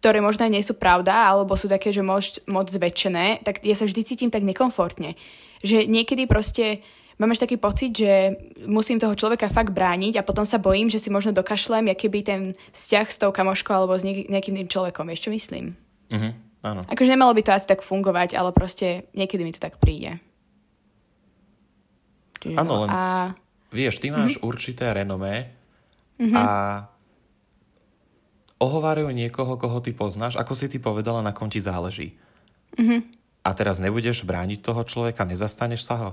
ktoré 0.00 0.24
možno 0.24 0.48
aj 0.48 0.52
nie 0.52 0.64
sú 0.64 0.74
pravda, 0.76 1.28
alebo 1.28 1.54
sú 1.56 1.68
také, 1.68 1.92
že 1.92 2.00
moc, 2.00 2.40
moc 2.48 2.66
zväčšené, 2.72 3.44
tak 3.44 3.60
ja 3.60 3.76
sa 3.76 3.84
vždy 3.84 4.00
cítim 4.02 4.30
tak 4.32 4.40
nekomfortne. 4.40 5.14
Že 5.60 5.84
niekedy 5.86 6.24
proste 6.24 6.80
mám 7.20 7.36
až 7.36 7.44
taký 7.44 7.60
pocit, 7.60 7.92
že 7.92 8.40
musím 8.64 8.96
toho 8.96 9.12
človeka 9.12 9.52
fakt 9.52 9.76
brániť 9.76 10.16
a 10.16 10.26
potom 10.26 10.48
sa 10.48 10.56
bojím, 10.56 10.88
že 10.88 10.96
si 10.96 11.12
možno 11.12 11.36
dokašlem, 11.36 11.92
aký 11.92 12.08
by 12.08 12.20
ten 12.24 12.40
vzťah 12.72 13.06
s 13.12 13.20
tou 13.20 13.28
kamoškou 13.28 13.76
alebo 13.76 14.00
s 14.00 14.08
nejakým 14.08 14.56
tým 14.56 14.68
človekom. 14.72 15.12
Čo 15.12 15.28
myslím? 15.28 15.76
Uh-huh. 16.08 16.32
áno. 16.64 16.82
Akože 16.88 17.12
nemalo 17.12 17.36
by 17.36 17.42
to 17.44 17.52
asi 17.52 17.68
tak 17.68 17.84
fungovať, 17.84 18.34
ale 18.34 18.56
proste 18.56 19.04
niekedy 19.12 19.44
mi 19.44 19.52
to 19.52 19.60
tak 19.60 19.76
príde. 19.76 20.16
Áno, 22.40 22.88
len 22.88 22.88
a... 22.88 23.36
vieš, 23.68 24.00
ty 24.00 24.08
máš 24.08 24.40
mm-hmm. 24.40 24.48
určité 24.48 24.96
renomé 24.96 25.52
mm-hmm. 26.16 26.40
a 26.40 26.44
ohovárajú 28.60 29.08
niekoho, 29.10 29.56
koho 29.56 29.80
ty 29.80 29.96
poznáš, 29.96 30.36
ako 30.36 30.52
si 30.52 30.68
ty 30.68 30.76
povedala, 30.76 31.24
na 31.24 31.32
kom 31.32 31.48
ti 31.48 31.58
záleží. 31.58 32.20
Mm-hmm. 32.76 33.00
A 33.40 33.50
teraz 33.56 33.80
nebudeš 33.80 34.28
brániť 34.28 34.60
toho 34.60 34.84
človeka, 34.84 35.24
nezastaneš 35.24 35.80
sa 35.80 35.96
ho? 35.96 36.10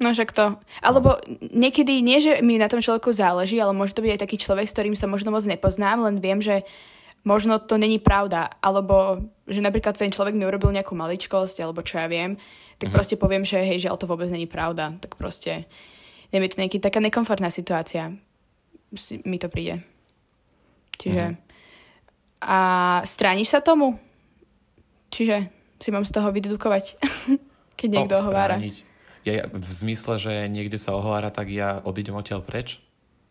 No 0.00 0.14
však 0.14 0.32
to. 0.32 0.56
Alebo 0.80 1.18
niekedy 1.42 2.00
nie, 2.00 2.22
že 2.22 2.40
mi 2.40 2.56
na 2.56 2.70
tom 2.70 2.80
človeku 2.80 3.12
záleží, 3.12 3.60
ale 3.60 3.76
môže 3.76 3.92
to 3.92 4.00
byť 4.00 4.16
aj 4.16 4.22
taký 4.22 4.36
človek, 4.40 4.70
s 4.70 4.72
ktorým 4.72 4.96
sa 4.96 5.10
možno 5.10 5.34
moc 5.34 5.44
nepoznám, 5.44 6.00
len 6.06 6.22
viem, 6.22 6.40
že 6.40 6.64
možno 7.26 7.60
to 7.60 7.76
není 7.76 8.00
pravda. 8.00 8.48
Alebo 8.64 9.20
že 9.44 9.60
napríklad 9.60 9.98
ten 9.98 10.08
človek 10.08 10.32
mi 10.32 10.46
urobil 10.46 10.72
nejakú 10.72 10.96
maličkosť, 10.96 11.60
alebo 11.60 11.84
čo 11.84 12.00
ja 12.00 12.08
viem, 12.08 12.40
tak 12.80 12.88
uh-huh. 12.88 12.96
proste 12.96 13.20
poviem, 13.20 13.44
že 13.44 13.60
hej, 13.60 13.84
že 13.84 13.92
to 13.92 14.08
vôbec 14.08 14.30
není 14.32 14.48
pravda. 14.48 14.96
Tak 15.04 15.20
proste, 15.20 15.68
neviem, 16.32 16.48
je 16.48 16.52
to 16.54 16.60
nejaký 16.64 16.78
taká 16.80 17.02
nekomfortná 17.02 17.52
situácia. 17.52 18.14
Mi 19.26 19.36
to 19.42 19.52
príde. 19.52 19.82
Čiže... 20.96 21.34
Uh-huh. 21.34 21.48
A 22.40 22.58
strániš 23.04 23.52
sa 23.52 23.60
tomu? 23.60 24.00
Čiže 25.12 25.52
si 25.80 25.88
mám 25.92 26.04
z 26.08 26.12
toho 26.12 26.28
vydedukovať, 26.32 26.96
keď 27.78 27.88
niekto 27.88 28.16
no, 28.16 28.24
hovára. 28.32 28.56
Ja, 29.20 29.44
v 29.52 29.72
zmysle, 29.72 30.16
že 30.16 30.32
niekde 30.48 30.80
sa 30.80 30.96
ohovára, 30.96 31.28
tak 31.28 31.52
ja 31.52 31.84
odídem 31.84 32.16
odtiaľ 32.16 32.40
preč? 32.40 32.80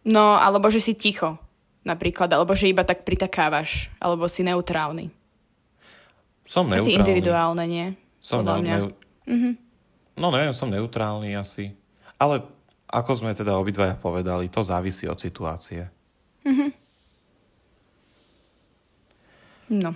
No, 0.06 0.38
alebo 0.38 0.70
že 0.70 0.78
si 0.78 0.94
ticho, 0.94 1.42
napríklad, 1.82 2.30
alebo 2.30 2.54
že 2.54 2.70
iba 2.70 2.86
tak 2.86 3.02
pritakávaš, 3.02 3.90
alebo 3.98 4.30
si 4.30 4.46
neutrálny. 4.46 5.10
Som 6.46 6.70
neutrálny. 6.70 6.94
Asi 6.94 6.98
individuálne, 6.98 7.66
nie? 7.66 7.88
Som 8.22 8.46
ne- 8.46 8.62
neu- 8.62 8.94
mm-hmm. 9.26 9.54
No 10.20 10.30
neviem, 10.30 10.54
som 10.54 10.70
neutrálny 10.70 11.34
asi. 11.34 11.74
Ale 12.20 12.44
ako 12.90 13.12
sme 13.16 13.32
teda 13.38 13.56
obidvaja 13.56 13.96
povedali, 13.96 14.50
to 14.50 14.66
závisí 14.66 15.06
od 15.06 15.18
situácie. 15.18 15.88
Mm-hmm. 16.44 16.70
No, 19.70 19.94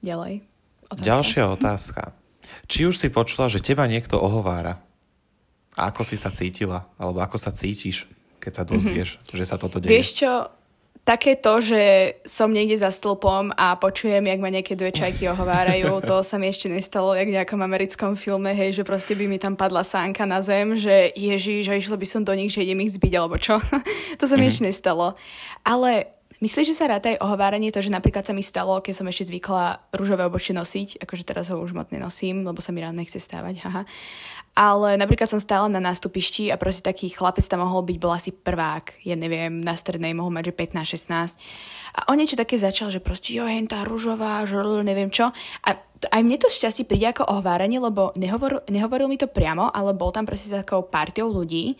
ďalej. 0.00 0.46
Otázka. 0.86 1.04
Ďalšia 1.04 1.44
otázka. 1.50 2.02
Či 2.70 2.86
už 2.86 2.96
si 2.98 3.08
počula, 3.10 3.50
že 3.50 3.62
teba 3.62 3.86
niekto 3.90 4.18
ohovára? 4.18 4.78
A 5.74 5.88
ako 5.88 6.04
si 6.04 6.20
sa 6.20 6.28
cítila? 6.28 6.86
Alebo 7.00 7.18
ako 7.24 7.40
sa 7.40 7.50
cítiš, 7.50 8.06
keď 8.38 8.52
sa 8.52 8.64
dozvieš, 8.68 9.18
mm-hmm. 9.18 9.36
že 9.36 9.44
sa 9.48 9.56
toto 9.56 9.80
deje? 9.80 9.90
Vieš 9.90 10.08
čo, 10.20 10.32
také 11.02 11.34
to, 11.34 11.58
že 11.58 11.82
som 12.22 12.52
niekde 12.52 12.78
za 12.78 12.94
stĺpom 12.94 13.56
a 13.58 13.74
počujem, 13.74 14.22
jak 14.22 14.40
ma 14.42 14.52
nejaké 14.52 14.78
dve 14.78 14.94
čajky 14.94 15.26
ohovárajú, 15.32 15.98
to 16.10 16.22
sa 16.22 16.38
mi 16.38 16.46
ešte 16.46 16.70
nestalo, 16.70 17.16
jak 17.16 17.26
v 17.26 17.36
nejakom 17.40 17.60
americkom 17.62 18.12
filme, 18.14 18.54
hej, 18.54 18.76
že 18.78 18.86
proste 18.86 19.18
by 19.18 19.24
mi 19.26 19.40
tam 19.40 19.58
padla 19.58 19.82
sánka 19.82 20.28
na 20.28 20.44
zem, 20.44 20.78
že 20.78 21.10
ježiš, 21.16 21.72
a 21.72 21.78
išla 21.78 21.98
by 21.98 22.06
som 22.06 22.22
do 22.22 22.36
nich, 22.36 22.54
že 22.54 22.62
idem 22.62 22.84
ich 22.86 22.94
zbiť, 22.94 23.12
alebo 23.18 23.40
čo. 23.40 23.58
to 24.20 24.24
sa 24.28 24.38
mi 24.38 24.46
mm-hmm. 24.46 24.50
ešte 24.52 24.66
nestalo. 24.68 25.18
Ale 25.66 26.21
Myslíš, 26.42 26.74
že 26.74 26.78
sa 26.82 26.90
ráta 26.90 27.14
aj 27.14 27.22
ohováranie 27.22 27.70
to, 27.70 27.78
že 27.78 27.94
napríklad 27.94 28.26
sa 28.26 28.34
mi 28.34 28.42
stalo, 28.42 28.82
keď 28.82 28.98
som 28.98 29.06
ešte 29.06 29.30
zvykla 29.30 29.94
rúžové 29.94 30.26
obočie 30.26 30.50
nosiť, 30.50 30.98
akože 30.98 31.22
teraz 31.22 31.54
ho 31.54 31.56
už 31.62 31.70
moc 31.70 31.94
nenosím, 31.94 32.42
lebo 32.42 32.58
sa 32.58 32.74
mi 32.74 32.82
rád 32.82 32.98
nechce 32.98 33.22
stávať, 33.22 33.62
haha. 33.62 33.86
Ale 34.58 34.98
napríklad 34.98 35.30
som 35.30 35.38
stála 35.38 35.70
na 35.70 35.78
nástupišti 35.78 36.50
a 36.50 36.58
proste 36.58 36.82
taký 36.82 37.14
chlapec 37.14 37.46
tam 37.46 37.62
mohol 37.62 37.86
byť, 37.86 37.96
bol 38.02 38.10
asi 38.10 38.34
prvák, 38.34 39.06
ja 39.06 39.14
neviem, 39.14 39.62
na 39.62 39.78
strednej 39.78 40.18
mohol 40.18 40.34
mať, 40.34 40.50
že 40.50 40.74
15-16. 40.74 41.38
A 41.94 42.10
on 42.10 42.18
niečo 42.18 42.34
také 42.34 42.58
začal, 42.58 42.90
že 42.90 42.98
proste 42.98 43.38
jo, 43.38 43.46
hen 43.46 43.70
tá 43.70 43.86
rúžová, 43.86 44.42
že 44.42 44.58
neviem 44.82 45.14
čo. 45.14 45.30
A 45.62 45.68
aj 46.10 46.20
mne 46.26 46.42
to 46.42 46.50
šťastie 46.50 46.90
príde 46.90 47.06
ako 47.06 47.22
ohováranie, 47.30 47.78
lebo 47.78 48.10
nehovor, 48.18 48.66
nehovoril 48.66 49.06
mi 49.06 49.14
to 49.14 49.30
priamo, 49.30 49.70
ale 49.70 49.94
bol 49.94 50.10
tam 50.10 50.26
proste 50.26 50.50
s 50.50 50.58
takou 50.58 50.82
partiou 50.82 51.30
ľudí, 51.30 51.78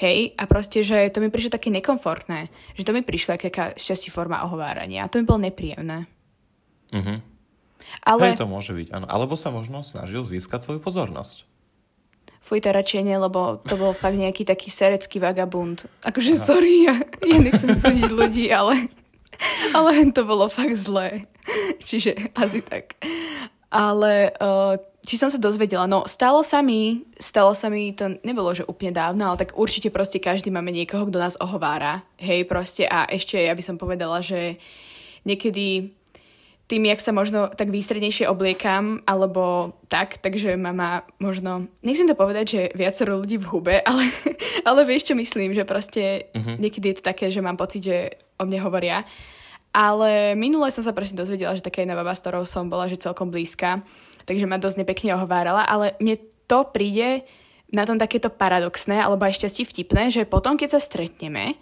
Hej, 0.00 0.32
a 0.40 0.48
proste, 0.48 0.80
že 0.80 1.12
to 1.12 1.20
mi 1.20 1.28
prišlo 1.28 1.60
také 1.60 1.68
nekomfortné. 1.68 2.48
Že 2.72 2.86
to 2.88 2.92
mi 2.96 3.02
prišla 3.04 3.36
taká 3.36 3.76
šťastí 3.76 4.08
forma 4.08 4.40
ohovárania. 4.48 5.04
A 5.04 5.10
to 5.12 5.20
mi 5.20 5.28
bolo 5.28 5.44
nepríjemné. 5.44 6.08
Mhm. 6.96 7.20
Ale... 8.08 8.32
Hej, 8.32 8.40
to 8.40 8.48
môže 8.48 8.72
byť, 8.72 8.88
áno. 8.96 9.06
Alebo 9.10 9.36
sa 9.36 9.52
možno 9.52 9.84
snažil 9.84 10.24
získať 10.24 10.64
svoju 10.64 10.80
pozornosť. 10.80 11.44
Fuj, 12.40 12.64
to 12.64 12.72
radšej 12.72 13.02
nie, 13.04 13.18
lebo 13.20 13.60
to 13.62 13.76
bol 13.76 13.92
fakt 13.92 14.16
nejaký 14.16 14.48
taký 14.48 14.72
serecký 14.72 15.20
vagabund. 15.20 15.84
Akože, 16.00 16.32
Aha. 16.34 16.42
sorry, 16.48 16.88
ja, 16.88 16.96
ja 17.20 17.36
nechcem 17.36 17.76
súdiť 17.76 18.08
ľudí, 18.08 18.48
ale, 18.50 18.88
ale 19.76 20.08
to 20.16 20.24
bolo 20.24 20.48
fakt 20.48 20.80
zlé. 20.80 21.28
Čiže 21.84 22.32
asi 22.32 22.64
tak. 22.64 22.96
Ale 23.68 24.32
uh, 24.32 24.80
či 25.00 25.16
som 25.16 25.32
sa 25.32 25.40
dozvedela, 25.40 25.88
no 25.88 26.04
stalo 26.04 26.44
sa 26.44 26.60
mi, 26.60 27.08
stalo 27.16 27.56
sa 27.56 27.72
mi, 27.72 27.96
to 27.96 28.20
nebolo, 28.20 28.52
že 28.52 28.68
úplne 28.68 28.92
dávno, 28.92 29.32
ale 29.32 29.40
tak 29.40 29.56
určite 29.56 29.88
proste 29.88 30.20
každý 30.20 30.52
máme 30.52 30.68
niekoho, 30.68 31.08
kto 31.08 31.18
nás 31.18 31.40
ohovára, 31.40 32.04
hej, 32.20 32.44
proste 32.44 32.84
a 32.84 33.08
ešte 33.08 33.40
ja 33.40 33.56
by 33.56 33.62
som 33.64 33.80
povedala, 33.80 34.20
že 34.20 34.60
niekedy 35.24 35.96
tým, 36.70 36.86
jak 36.86 37.02
sa 37.02 37.10
možno 37.10 37.50
tak 37.50 37.74
výstrednejšie 37.74 38.30
obliekam, 38.30 39.02
alebo 39.02 39.74
tak, 39.90 40.22
takže 40.22 40.54
mama 40.54 41.02
možno, 41.18 41.66
nechcem 41.82 42.06
to 42.06 42.14
povedať, 42.14 42.44
že 42.46 42.60
viacero 42.78 43.18
ľudí 43.18 43.42
v 43.42 43.48
hube, 43.50 43.76
ale, 43.90 44.06
ale 44.62 44.80
vieš, 44.86 45.10
čo 45.10 45.18
myslím, 45.18 45.50
že 45.50 45.66
proste 45.66 46.30
uh-huh. 46.30 46.62
niekedy 46.62 46.94
je 46.94 46.96
to 47.02 47.08
také, 47.10 47.34
že 47.34 47.42
mám 47.42 47.58
pocit, 47.58 47.82
že 47.82 47.96
o 48.38 48.46
mne 48.46 48.62
hovoria. 48.62 49.02
Ale 49.70 50.34
minule 50.34 50.70
som 50.74 50.82
sa 50.82 50.94
proste 50.94 51.14
dozvedela, 51.14 51.54
že 51.54 51.62
taká 51.62 51.82
jedna 51.82 51.94
baba, 51.94 52.14
s 52.14 52.22
ktorou 52.22 52.42
som 52.42 52.66
bola, 52.66 52.90
že 52.90 52.98
celkom 52.98 53.30
blízka, 53.30 53.82
takže 54.30 54.46
ma 54.46 54.62
dosť 54.62 54.86
nepekne 54.86 55.18
ohovárala, 55.18 55.66
ale 55.66 55.98
mne 55.98 56.22
to 56.46 56.62
príde 56.70 57.26
na 57.74 57.82
tom 57.82 57.98
takéto 57.98 58.30
paradoxné, 58.30 59.02
alebo 59.02 59.26
aj 59.26 59.42
šťastie 59.42 59.66
vtipné, 59.66 60.14
že 60.14 60.22
potom, 60.26 60.54
keď 60.54 60.78
sa 60.78 60.80
stretneme, 60.82 61.58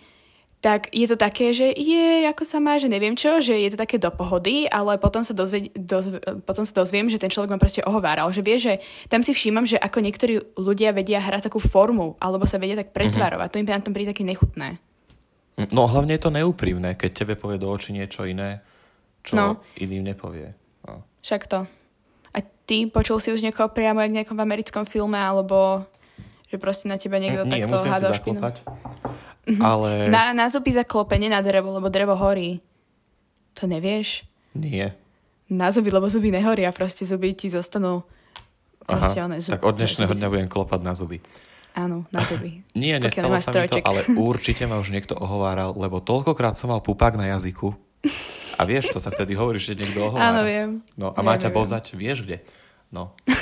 tak 0.59 0.91
je 0.91 1.07
to 1.07 1.15
také, 1.15 1.55
že 1.55 1.71
je, 1.71 2.27
ako 2.27 2.43
sa 2.43 2.59
má, 2.59 2.75
že 2.83 2.91
neviem 2.91 3.15
čo, 3.15 3.39
že 3.39 3.55
je 3.55 3.71
to 3.71 3.79
také 3.79 3.95
do 3.95 4.11
pohody, 4.11 4.67
ale 4.67 4.99
potom 4.99 5.23
sa, 5.23 5.31
dozvie, 5.31 5.71
dozv, 5.71 6.19
potom 6.43 6.67
sa 6.67 6.75
dozviem, 6.75 7.07
že 7.07 7.23
ten 7.23 7.31
človek 7.31 7.55
ma 7.55 7.63
proste 7.63 7.79
ohováral. 7.87 8.27
Že 8.35 8.43
vie, 8.43 8.57
že 8.59 8.73
tam 9.07 9.23
si 9.23 9.31
všímam, 9.31 9.63
že 9.63 9.79
ako 9.79 10.03
niektorí 10.03 10.59
ľudia 10.59 10.91
vedia 10.91 11.23
hrať 11.23 11.47
takú 11.47 11.63
formu, 11.63 12.19
alebo 12.19 12.43
sa 12.43 12.59
vedia 12.59 12.75
tak 12.75 12.91
pretvárovať. 12.91 13.55
Mm-hmm. 13.55 13.67
To 13.71 13.71
im 13.71 13.79
na 13.79 13.87
tom 13.87 13.95
príde 13.95 14.11
také 14.11 14.27
nechutné. 14.27 14.83
No 15.71 15.87
hlavne 15.87 16.19
je 16.19 16.23
to 16.27 16.35
neúprimné, 16.35 16.99
keď 16.99 17.23
tebe 17.23 17.35
povie 17.39 17.63
do 17.63 17.71
očí 17.71 17.95
niečo 17.95 18.27
iné, 18.27 18.59
čo 19.23 19.39
no. 19.39 19.63
iným 19.79 20.11
nepovie. 20.11 20.59
No. 20.87 21.07
Však 21.23 21.47
to. 21.47 21.71
Ty 22.69 22.93
počul 22.93 23.17
si 23.17 23.33
už 23.33 23.41
niekoho 23.41 23.73
priamo 23.73 24.05
jak 24.05 24.13
nejakom 24.13 24.37
v 24.37 24.45
americkom 24.45 24.85
filme, 24.85 25.17
alebo 25.17 25.89
že 26.53 26.61
proste 26.61 26.85
na 26.85 27.01
teba 27.01 27.17
niekto 27.17 27.49
Nie, 27.49 27.65
takto 27.65 27.81
hádal 27.89 28.13
špinu? 28.13 28.41
Mhm. 29.49 29.61
Ale... 29.65 30.13
Na, 30.13 30.37
na 30.37 30.53
zuby 30.53 30.77
zaklopenie 30.77 31.33
na 31.33 31.41
drevo, 31.41 31.73
lebo 31.73 31.89
drevo 31.89 32.13
horí. 32.13 32.61
To 33.57 33.65
nevieš? 33.65 34.29
Nie. 34.53 34.93
Na 35.49 35.73
zuby, 35.73 35.89
lebo 35.89 36.13
zuby 36.13 36.29
nehoria, 36.29 36.69
proste 36.77 37.09
zuby 37.09 37.33
ti 37.33 37.49
zostanú 37.49 38.05
Aha, 38.89 39.13
one, 39.17 39.41
zuby, 39.41 39.53
tak 39.57 39.65
od 39.65 39.75
dnešného 39.77 40.13
dňa 40.17 40.29
budem 40.29 40.49
klopať 40.49 40.81
na 40.81 40.93
zuby. 40.97 41.21
Áno, 41.77 42.09
na 42.09 42.21
zuby. 42.25 42.65
Nie, 42.77 42.97
nestalo 42.97 43.37
sa 43.37 43.53
mi 43.53 43.69
to, 43.69 43.81
ale 43.85 44.05
určite 44.17 44.65
ma 44.65 44.81
už 44.81 44.93
niekto 44.93 45.17
ohováral, 45.17 45.77
lebo 45.77 46.01
toľkokrát 46.01 46.57
som 46.57 46.73
mal 46.73 46.81
pupák 46.81 47.17
na 47.17 47.33
jazyku, 47.37 47.73
a 48.59 48.63
vieš, 48.67 48.91
to 48.91 48.99
sa 48.99 49.15
vtedy 49.15 49.39
hovorí, 49.39 49.63
že 49.63 49.79
niekto 49.79 50.11
ohovára. 50.11 50.35
Áno, 50.35 50.43
viem. 50.43 50.83
No 50.99 51.15
a 51.15 51.21
má 51.23 51.39
ťa 51.39 51.55
bozať, 51.55 51.95
vieš 51.95 52.27
kde? 52.27 52.43
No. 52.91 53.15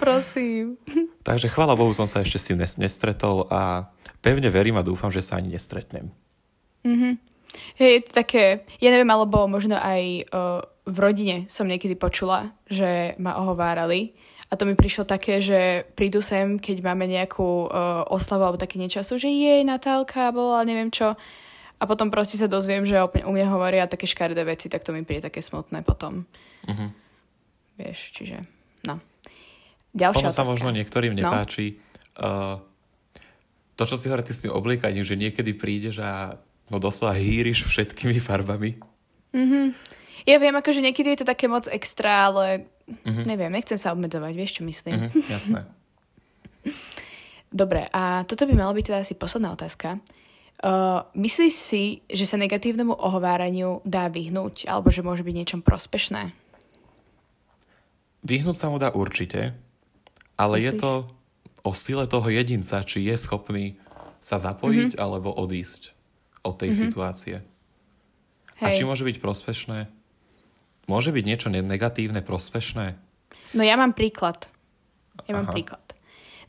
prosím. 0.00 0.80
Takže 1.22 1.52
chvála 1.52 1.76
Bohu 1.76 1.92
som 1.92 2.08
sa 2.08 2.24
ešte 2.24 2.40
s 2.40 2.48
tým 2.48 2.58
nestretol 2.58 3.44
a 3.52 3.92
pevne 4.24 4.48
verím 4.48 4.80
a 4.80 4.86
dúfam, 4.86 5.12
že 5.12 5.20
sa 5.20 5.36
ani 5.36 5.52
nestretnem. 5.52 6.08
Mhm. 6.88 7.20
Hej, 7.76 7.90
je 7.90 8.02
to 8.06 8.12
také, 8.14 8.62
ja 8.78 8.94
neviem, 8.94 9.10
alebo 9.10 9.50
možno 9.50 9.74
aj 9.74 10.30
uh, 10.30 10.62
v 10.86 10.96
rodine 11.02 11.36
som 11.50 11.66
niekedy 11.66 11.98
počula, 11.98 12.54
že 12.70 13.18
ma 13.18 13.42
ohovárali. 13.42 14.14
A 14.50 14.58
to 14.58 14.66
mi 14.66 14.78
prišlo 14.78 15.02
také, 15.02 15.42
že 15.42 15.82
prídu 15.98 16.22
sem, 16.22 16.62
keď 16.62 16.78
máme 16.78 17.10
nejakú 17.10 17.66
uh, 17.66 18.06
oslavu 18.06 18.46
alebo 18.46 18.58
také 18.58 18.78
niečo, 18.78 19.02
sú, 19.02 19.18
že 19.18 19.30
jej 19.30 19.66
Natálka 19.66 20.30
bola, 20.30 20.62
neviem 20.62 20.94
čo. 20.94 21.18
A 21.80 21.88
potom 21.88 22.12
proste 22.12 22.36
sa 22.36 22.44
dozviem, 22.44 22.84
že 22.84 23.00
u 23.00 23.32
mňa 23.32 23.46
hovoria 23.48 23.88
také 23.88 24.04
škaredé 24.04 24.44
veci, 24.44 24.68
tak 24.68 24.84
to 24.84 24.92
mi 24.92 25.00
príde 25.00 25.32
také 25.32 25.40
smutné 25.40 25.80
potom. 25.80 26.28
Uh-huh. 26.68 26.92
Vieš, 27.80 27.98
čiže, 28.12 28.44
no. 28.84 29.00
Ďalšia 29.96 30.28
ono 30.28 30.30
sa 30.30 30.44
možno 30.44 30.70
niektorým 30.70 31.16
no. 31.16 31.24
nepáči 31.24 31.80
no? 32.20 32.22
uh, 32.22 32.56
to, 33.74 33.88
čo 33.88 33.96
si 33.96 34.06
hovorí 34.12 34.22
ty 34.22 34.36
s 34.36 34.44
tým 34.44 34.52
obliekaním, 34.52 35.02
že 35.02 35.16
niekedy 35.16 35.56
prídeš 35.56 36.04
a 36.04 36.36
no 36.68 36.76
doslova 36.76 37.16
hýriš 37.16 37.64
všetkými 37.64 38.20
farbami. 38.22 38.76
Mm-hmm. 39.32 39.66
Ja 40.28 40.36
viem, 40.36 40.52
akože 40.52 40.84
niekedy 40.84 41.16
je 41.16 41.24
to 41.24 41.30
také 41.32 41.48
moc 41.48 41.64
extra, 41.66 42.28
ale 42.28 42.68
Mm-hmm. 42.90 43.26
Neviem, 43.26 43.52
nechcem 43.54 43.78
sa 43.78 43.94
obmedzovať, 43.94 44.32
vieš, 44.34 44.52
čo 44.60 44.62
myslím. 44.66 45.08
Mm-hmm, 45.08 45.22
jasné. 45.30 45.60
Dobre, 47.62 47.86
a 47.90 48.22
toto 48.26 48.46
by 48.46 48.54
malo 48.54 48.74
byť 48.74 48.84
teda 48.86 48.98
asi 49.02 49.14
posledná 49.14 49.54
otázka. 49.54 49.98
Uh, 50.60 51.08
myslíš 51.16 51.54
si, 51.56 51.84
že 52.12 52.28
sa 52.28 52.36
negatívnemu 52.36 52.92
ohováraniu 52.92 53.80
dá 53.88 54.12
vyhnúť, 54.12 54.68
alebo 54.68 54.92
že 54.92 55.00
môže 55.00 55.24
byť 55.24 55.34
niečom 55.34 55.60
prospešné? 55.64 56.36
Vyhnúť 58.20 58.56
sa 58.60 58.68
mu 58.68 58.76
dá 58.76 58.92
určite, 58.92 59.56
ale 60.36 60.60
Myslíš? 60.60 60.68
je 60.68 60.72
to 60.76 60.92
o 61.64 61.72
sile 61.72 62.04
toho 62.04 62.28
jedinca, 62.28 62.84
či 62.84 63.08
je 63.08 63.16
schopný 63.16 63.80
sa 64.20 64.36
zapojiť 64.36 64.96
mm-hmm. 64.96 65.04
alebo 65.04 65.32
odísť 65.32 65.96
od 66.44 66.60
tej 66.60 66.70
mm-hmm. 66.72 66.84
situácie. 66.84 67.36
Hej. 68.60 68.64
A 68.68 68.76
či 68.76 68.84
môže 68.84 69.08
byť 69.08 69.16
prospešné? 69.16 69.88
Môže 70.84 71.08
byť 71.16 71.24
niečo 71.24 71.48
negatívne 71.48 72.20
prospešné? 72.20 73.00
No 73.56 73.62
ja 73.64 73.80
mám 73.80 73.96
príklad. 73.96 74.52
Ja 75.24 75.40
mám 75.40 75.48
Aha. 75.48 75.56
príklad. 75.56 75.84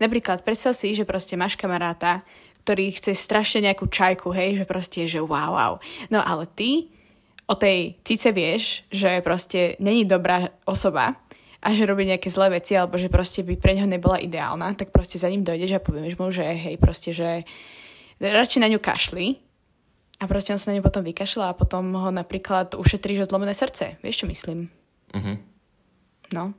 Napríklad, 0.01 0.41
predstav 0.41 0.73
si, 0.73 0.97
že 0.97 1.05
proste 1.05 1.37
máš 1.37 1.55
kamaráta, 1.55 2.25
ktorý 2.61 2.93
chce 2.93 3.17
strašne 3.17 3.65
nejakú 3.65 3.89
čajku, 3.89 4.29
hej, 4.31 4.61
že 4.61 4.65
proste, 4.69 5.09
že 5.09 5.19
wow, 5.19 5.57
wow. 5.57 5.73
No 6.13 6.21
ale 6.21 6.45
ty 6.45 6.87
o 7.49 7.57
tej 7.57 7.99
cice 8.07 8.31
vieš, 8.31 8.85
že 8.93 9.19
proste 9.25 9.75
není 9.81 10.05
dobrá 10.07 10.53
osoba 10.63 11.19
a 11.61 11.67
že 11.75 11.85
robí 11.85 12.07
nejaké 12.09 12.31
zlé 12.31 12.57
veci, 12.57 12.73
alebo 12.73 12.97
že 12.97 13.11
proste 13.11 13.45
by 13.45 13.53
pre 13.59 13.77
neho 13.77 13.85
nebola 13.85 14.17
ideálna, 14.17 14.73
tak 14.73 14.89
proste 14.89 15.21
za 15.21 15.29
ním 15.29 15.45
dojdeš 15.45 15.77
a 15.77 15.83
povieš 15.83 16.13
mu, 16.17 16.33
že 16.33 16.41
hej, 16.41 16.75
proste, 16.81 17.13
že 17.13 17.45
radšej 18.17 18.61
na 18.61 18.69
ňu 18.69 18.79
kašli 18.81 19.37
a 20.21 20.29
proste 20.29 20.53
on 20.53 20.61
sa 20.61 20.69
na 20.69 20.77
ňu 20.77 20.85
potom 20.85 21.01
vykašľa 21.01 21.45
a 21.49 21.57
potom 21.57 21.93
ho 21.97 22.09
napríklad 22.13 22.77
ušetríš 22.77 23.29
zlomené 23.29 23.57
srdce. 23.57 23.97
Vieš, 24.05 24.25
čo 24.25 24.25
myslím? 24.29 24.69
Uh-huh. 25.13 25.37
No. 26.33 26.53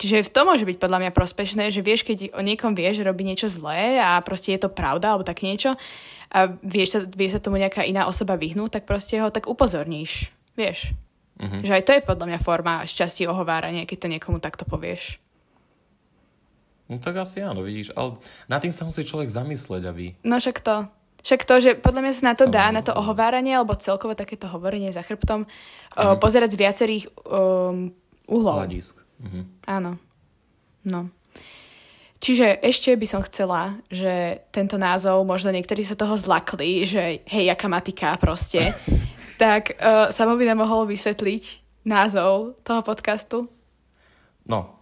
Čiže 0.00 0.24
v 0.24 0.32
tom 0.32 0.48
môže 0.48 0.64
byť 0.64 0.80
podľa 0.80 0.98
mňa 1.04 1.12
prospešné, 1.12 1.68
že 1.68 1.84
vieš, 1.84 2.08
keď 2.08 2.32
o 2.32 2.40
niekom 2.40 2.72
vieš, 2.72 3.04
že 3.04 3.08
robí 3.08 3.20
niečo 3.20 3.52
zlé 3.52 4.00
a 4.00 4.16
proste 4.24 4.56
je 4.56 4.64
to 4.64 4.72
pravda 4.72 5.12
alebo 5.12 5.28
také 5.28 5.44
niečo 5.44 5.76
a 6.32 6.48
vieš 6.64 6.88
sa, 6.96 6.98
vie 7.04 7.28
sa 7.28 7.36
tomu 7.36 7.60
nejaká 7.60 7.84
iná 7.84 8.08
osoba 8.08 8.40
vyhnúť, 8.40 8.80
tak 8.80 8.88
proste 8.88 9.20
ho 9.20 9.28
tak 9.28 9.44
upozorníš. 9.44 10.32
Vieš. 10.56 10.96
Uh-huh. 11.36 11.60
Že 11.60 11.72
aj 11.76 11.84
to 11.84 11.92
je 11.92 12.06
podľa 12.08 12.26
mňa 12.32 12.38
forma 12.40 12.74
šťastí 12.88 13.28
ohovárania, 13.28 13.84
keď 13.84 14.08
to 14.08 14.12
niekomu 14.12 14.40
takto 14.40 14.64
povieš. 14.64 15.20
No 16.88 16.96
tak 16.96 17.20
asi 17.20 17.44
áno, 17.44 17.60
vidíš, 17.60 17.92
ale 17.92 18.16
na 18.48 18.56
tým 18.56 18.72
sa 18.72 18.88
musí 18.88 19.04
človek 19.04 19.28
zamyslieť, 19.28 19.82
aby... 19.84 20.16
No 20.24 20.40
však 20.40 20.64
to. 20.64 20.88
Však 21.20 21.44
to, 21.44 21.54
že 21.60 21.70
podľa 21.76 22.00
mňa 22.08 22.12
sa 22.16 22.24
na 22.32 22.34
to 22.34 22.48
dá, 22.48 22.72
na 22.72 22.80
to 22.80 22.96
ohováranie, 22.96 23.52
alebo 23.52 23.76
celkovo 23.76 24.16
takéto 24.16 24.48
hovorenie 24.48 24.88
za 24.96 25.04
chrbtom, 25.04 25.44
uh-huh. 25.44 26.00
uh, 26.00 26.16
pozerať 26.16 26.56
z 26.56 26.60
viacerých 26.64 27.04
um, 27.28 27.92
uhlov. 28.24 28.64
Hľadisk. 28.64 29.09
Mm-hmm. 29.20 29.44
Áno. 29.68 30.00
No. 30.84 31.12
Čiže 32.20 32.60
ešte 32.60 32.92
by 33.00 33.06
som 33.08 33.24
chcela, 33.24 33.80
že 33.88 34.44
tento 34.52 34.76
názov, 34.76 35.24
možno 35.24 35.52
niektorí 35.56 35.80
sa 35.80 35.96
toho 35.96 36.20
zlakli, 36.20 36.84
že 36.84 37.24
hej, 37.24 37.44
jaká 37.48 37.68
matika 37.68 38.12
proste, 38.20 38.76
tak 39.40 39.80
uh, 39.80 40.12
sa 40.12 40.28
by 40.28 40.52
mohol 40.52 40.84
vysvetliť 40.84 41.44
názov 41.88 42.60
toho 42.60 42.80
podcastu? 42.84 43.48
No, 44.44 44.76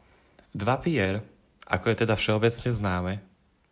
2 0.51 0.67
Pierre, 0.83 1.23
ako 1.71 1.95
je 1.95 2.01
teda 2.03 2.19
všeobecne 2.19 2.71
známe, 2.75 3.13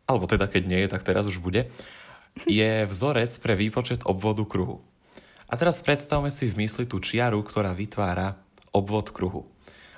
alebo 0.06 0.30
teda 0.30 0.46
keď 0.46 0.62
nie 0.62 0.80
je, 0.86 0.92
tak 0.94 1.02
teraz 1.02 1.26
už 1.26 1.42
bude, 1.42 1.66
je 2.46 2.86
vzorec 2.86 3.34
pre 3.42 3.58
výpočet 3.58 4.06
obvodu 4.06 4.46
kruhu. 4.46 4.78
A 5.46 5.54
teraz 5.58 5.82
predstavme 5.82 6.30
si 6.30 6.50
v 6.50 6.66
mysli 6.66 6.86
tú 6.86 7.02
čiaru, 7.02 7.42
ktorá 7.42 7.74
vytvára 7.74 8.38
obvod 8.70 9.10
kruhu. 9.14 9.55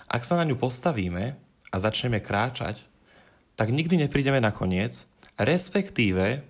Ak 0.09 0.25
sa 0.25 0.41
na 0.41 0.49
ňu 0.49 0.57
postavíme 0.57 1.37
a 1.69 1.77
začneme 1.77 2.25
kráčať, 2.25 2.81
tak 3.55 3.69
nikdy 3.69 4.09
neprídeme 4.09 4.41
na 4.41 4.49
koniec, 4.49 5.05
respektíve 5.37 6.43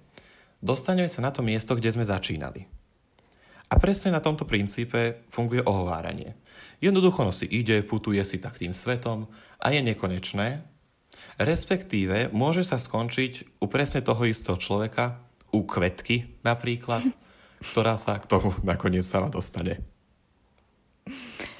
dostaneme 0.62 1.11
sa 1.11 1.27
na 1.27 1.35
to 1.35 1.42
miesto, 1.42 1.75
kde 1.75 1.90
sme 1.90 2.07
začínali. 2.07 2.71
A 3.68 3.77
presne 3.77 4.14
na 4.14 4.23
tomto 4.23 4.49
princípe 4.49 5.27
funguje 5.29 5.61
ohováranie. 5.61 6.38
Jednoducho 6.79 7.27
no 7.27 7.35
si 7.35 7.44
ide, 7.51 7.83
putuje 7.83 8.23
si 8.23 8.38
tak 8.38 8.57
tým 8.57 8.73
svetom 8.73 9.27
a 9.59 9.66
je 9.75 9.83
nekonečné, 9.83 10.62
respektíve 11.42 12.31
môže 12.31 12.62
sa 12.62 12.79
skončiť 12.79 13.61
u 13.61 13.66
presne 13.66 14.01
toho 14.01 14.23
istého 14.25 14.57
človeka, 14.57 15.18
u 15.51 15.66
kvetky 15.66 16.40
napríklad, 16.47 17.03
ktorá 17.73 17.99
sa 17.99 18.21
k 18.23 18.29
tomu 18.31 18.55
nakoniec 18.62 19.03
sama 19.03 19.27
dostane. 19.33 19.83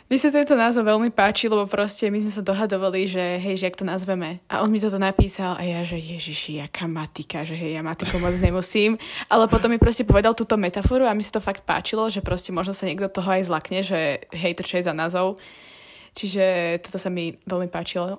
Mi 0.09 0.17
sa 0.17 0.33
tento 0.33 0.57
názov 0.57 0.89
veľmi 0.89 1.13
páči, 1.13 1.53
lebo 1.53 1.69
proste 1.69 2.09
my 2.09 2.25
sme 2.25 2.33
sa 2.33 2.41
dohadovali, 2.41 3.05
že 3.05 3.37
hej, 3.45 3.61
že 3.61 3.69
jak 3.69 3.77
to 3.77 3.85
nazveme. 3.85 4.41
A 4.49 4.65
on 4.65 4.73
mi 4.73 4.81
toto 4.81 4.97
napísal 4.97 5.61
a 5.61 5.61
ja, 5.61 5.85
že 5.85 6.01
ježiši, 6.01 6.65
jaká 6.65 6.89
matika, 6.89 7.45
že 7.45 7.53
hej, 7.53 7.77
ja 7.77 7.85
matiku 7.85 8.17
moc 8.17 8.33
nemusím. 8.41 8.97
Ale 9.29 9.53
potom 9.53 9.69
mi 9.69 9.77
proste 9.77 10.09
povedal 10.09 10.33
túto 10.33 10.57
metaforu 10.57 11.05
a 11.05 11.13
mi 11.13 11.21
sa 11.21 11.37
to 11.37 11.45
fakt 11.45 11.61
páčilo, 11.69 12.09
že 12.09 12.25
proste 12.25 12.57
možno 12.57 12.73
sa 12.73 12.89
niekto 12.89 13.13
toho 13.13 13.29
aj 13.29 13.53
zlakne, 13.53 13.85
že 13.85 14.25
hej, 14.33 14.57
to 14.57 14.65
čo 14.65 14.81
je 14.81 14.89
za 14.89 14.97
názov. 14.97 15.37
Čiže 16.17 16.81
toto 16.89 16.97
sa 16.97 17.13
mi 17.13 17.37
veľmi 17.45 17.69
páčilo, 17.69 18.17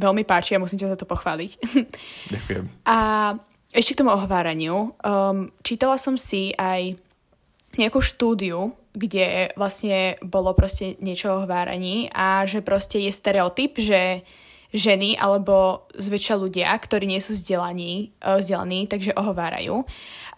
veľmi 0.00 0.24
páči 0.24 0.56
a 0.56 0.62
musím 0.64 0.80
ťa 0.80 0.96
za 0.96 0.98
to 0.98 1.04
pochváliť. 1.04 1.50
Ďakujem. 2.32 2.64
A 2.88 2.96
ešte 3.76 3.92
k 3.92 4.00
tomu 4.00 4.16
ohováraniu. 4.16 4.96
Um, 5.04 5.52
čítala 5.60 6.00
som 6.00 6.16
si 6.16 6.56
aj 6.56 6.96
nejakú 7.76 8.00
štúdiu 8.00 8.72
kde 8.94 9.50
vlastne 9.58 10.14
bolo 10.22 10.54
proste 10.54 10.94
niečo 11.02 11.34
o 11.34 11.42
hváraní 11.42 12.08
a 12.14 12.46
že 12.46 12.62
proste 12.62 13.02
je 13.02 13.10
stereotyp, 13.10 13.82
že 13.82 14.22
ženy 14.74 15.14
alebo 15.18 15.86
zväčša 15.94 16.34
ľudia, 16.34 16.70
ktorí 16.74 17.06
nie 17.06 17.22
sú 17.22 17.34
vzdelaní, 17.34 18.10
uh, 18.22 18.38
vzdelaní 18.38 18.90
takže 18.90 19.14
ohovárajú. 19.14 19.86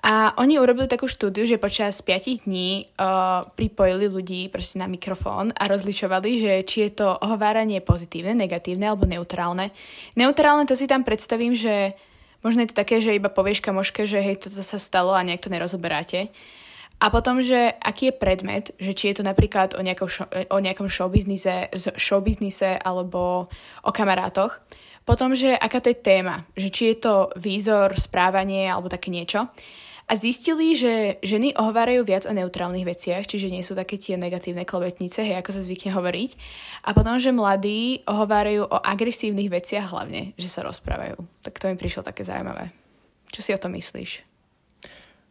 A 0.04 0.36
oni 0.38 0.60
urobili 0.60 0.86
takú 0.86 1.08
štúdiu, 1.08 1.48
že 1.48 1.56
počas 1.56 1.98
5 2.04 2.44
dní 2.44 2.84
uh, 3.00 3.48
pripojili 3.56 4.06
ľudí 4.12 4.52
proste 4.52 4.76
na 4.76 4.86
mikrofón 4.86 5.56
a 5.56 5.66
rozlišovali, 5.66 6.30
že 6.36 6.52
či 6.68 6.76
je 6.86 7.00
to 7.00 7.16
ohováranie 7.16 7.80
pozitívne, 7.80 8.36
negatívne 8.36 8.92
alebo 8.92 9.08
neutrálne. 9.08 9.72
Neutrálne 10.14 10.68
to 10.68 10.76
si 10.76 10.84
tam 10.84 11.02
predstavím, 11.02 11.56
že 11.56 11.96
možno 12.44 12.62
je 12.62 12.70
to 12.70 12.76
také, 12.76 13.00
že 13.00 13.16
iba 13.16 13.32
povieš 13.32 13.64
kamoške, 13.64 14.04
že 14.04 14.20
hej, 14.20 14.36
toto 14.46 14.60
sa 14.60 14.76
stalo 14.76 15.16
a 15.16 15.24
nejak 15.24 15.42
to 15.42 15.50
nerozoberáte. 15.50 16.28
A 16.96 17.12
potom, 17.12 17.44
že 17.44 17.76
aký 17.76 18.08
je 18.08 18.14
predmet, 18.16 18.64
že 18.80 18.96
či 18.96 19.12
je 19.12 19.20
to 19.20 19.24
napríklad 19.24 19.76
o 19.76 19.84
nejakom, 19.84 20.08
show, 20.08 20.24
o 20.32 20.58
nejakom 20.58 20.88
showbiznise, 20.88 21.68
showbiznise 22.00 22.80
alebo 22.80 23.52
o 23.84 23.90
kamarátoch. 23.92 24.64
Potom, 25.04 25.36
že 25.36 25.52
aká 25.54 25.78
to 25.84 25.92
je 25.92 26.02
téma, 26.02 26.48
že 26.56 26.72
či 26.72 26.90
je 26.90 26.96
to 27.04 27.14
výzor, 27.36 27.94
správanie 27.94 28.66
alebo 28.66 28.88
také 28.88 29.12
niečo. 29.12 29.46
A 30.06 30.14
zistili, 30.14 30.78
že 30.78 31.18
ženy 31.22 31.58
ohovárajú 31.58 32.06
viac 32.06 32.30
o 32.30 32.32
neutrálnych 32.34 32.86
veciach, 32.86 33.26
čiže 33.26 33.50
nie 33.50 33.66
sú 33.66 33.74
také 33.74 33.98
tie 33.98 34.14
negatívne 34.14 34.62
klobetnice, 34.62 35.18
hej, 35.18 35.42
ako 35.42 35.50
sa 35.50 35.66
zvykne 35.66 35.90
hovoriť. 35.98 36.30
A 36.86 36.94
potom, 36.94 37.18
že 37.18 37.34
mladí 37.34 38.06
ohovárajú 38.06 38.70
o 38.70 38.78
agresívnych 38.78 39.50
veciach 39.50 39.90
hlavne, 39.90 40.30
že 40.38 40.46
sa 40.46 40.62
rozprávajú. 40.62 41.18
Tak 41.42 41.58
to 41.58 41.66
mi 41.66 41.74
prišlo 41.74 42.06
také 42.06 42.22
zaujímavé. 42.22 42.70
Čo 43.34 43.40
si 43.42 43.50
o 43.50 43.58
tom 43.58 43.74
myslíš? 43.74 44.35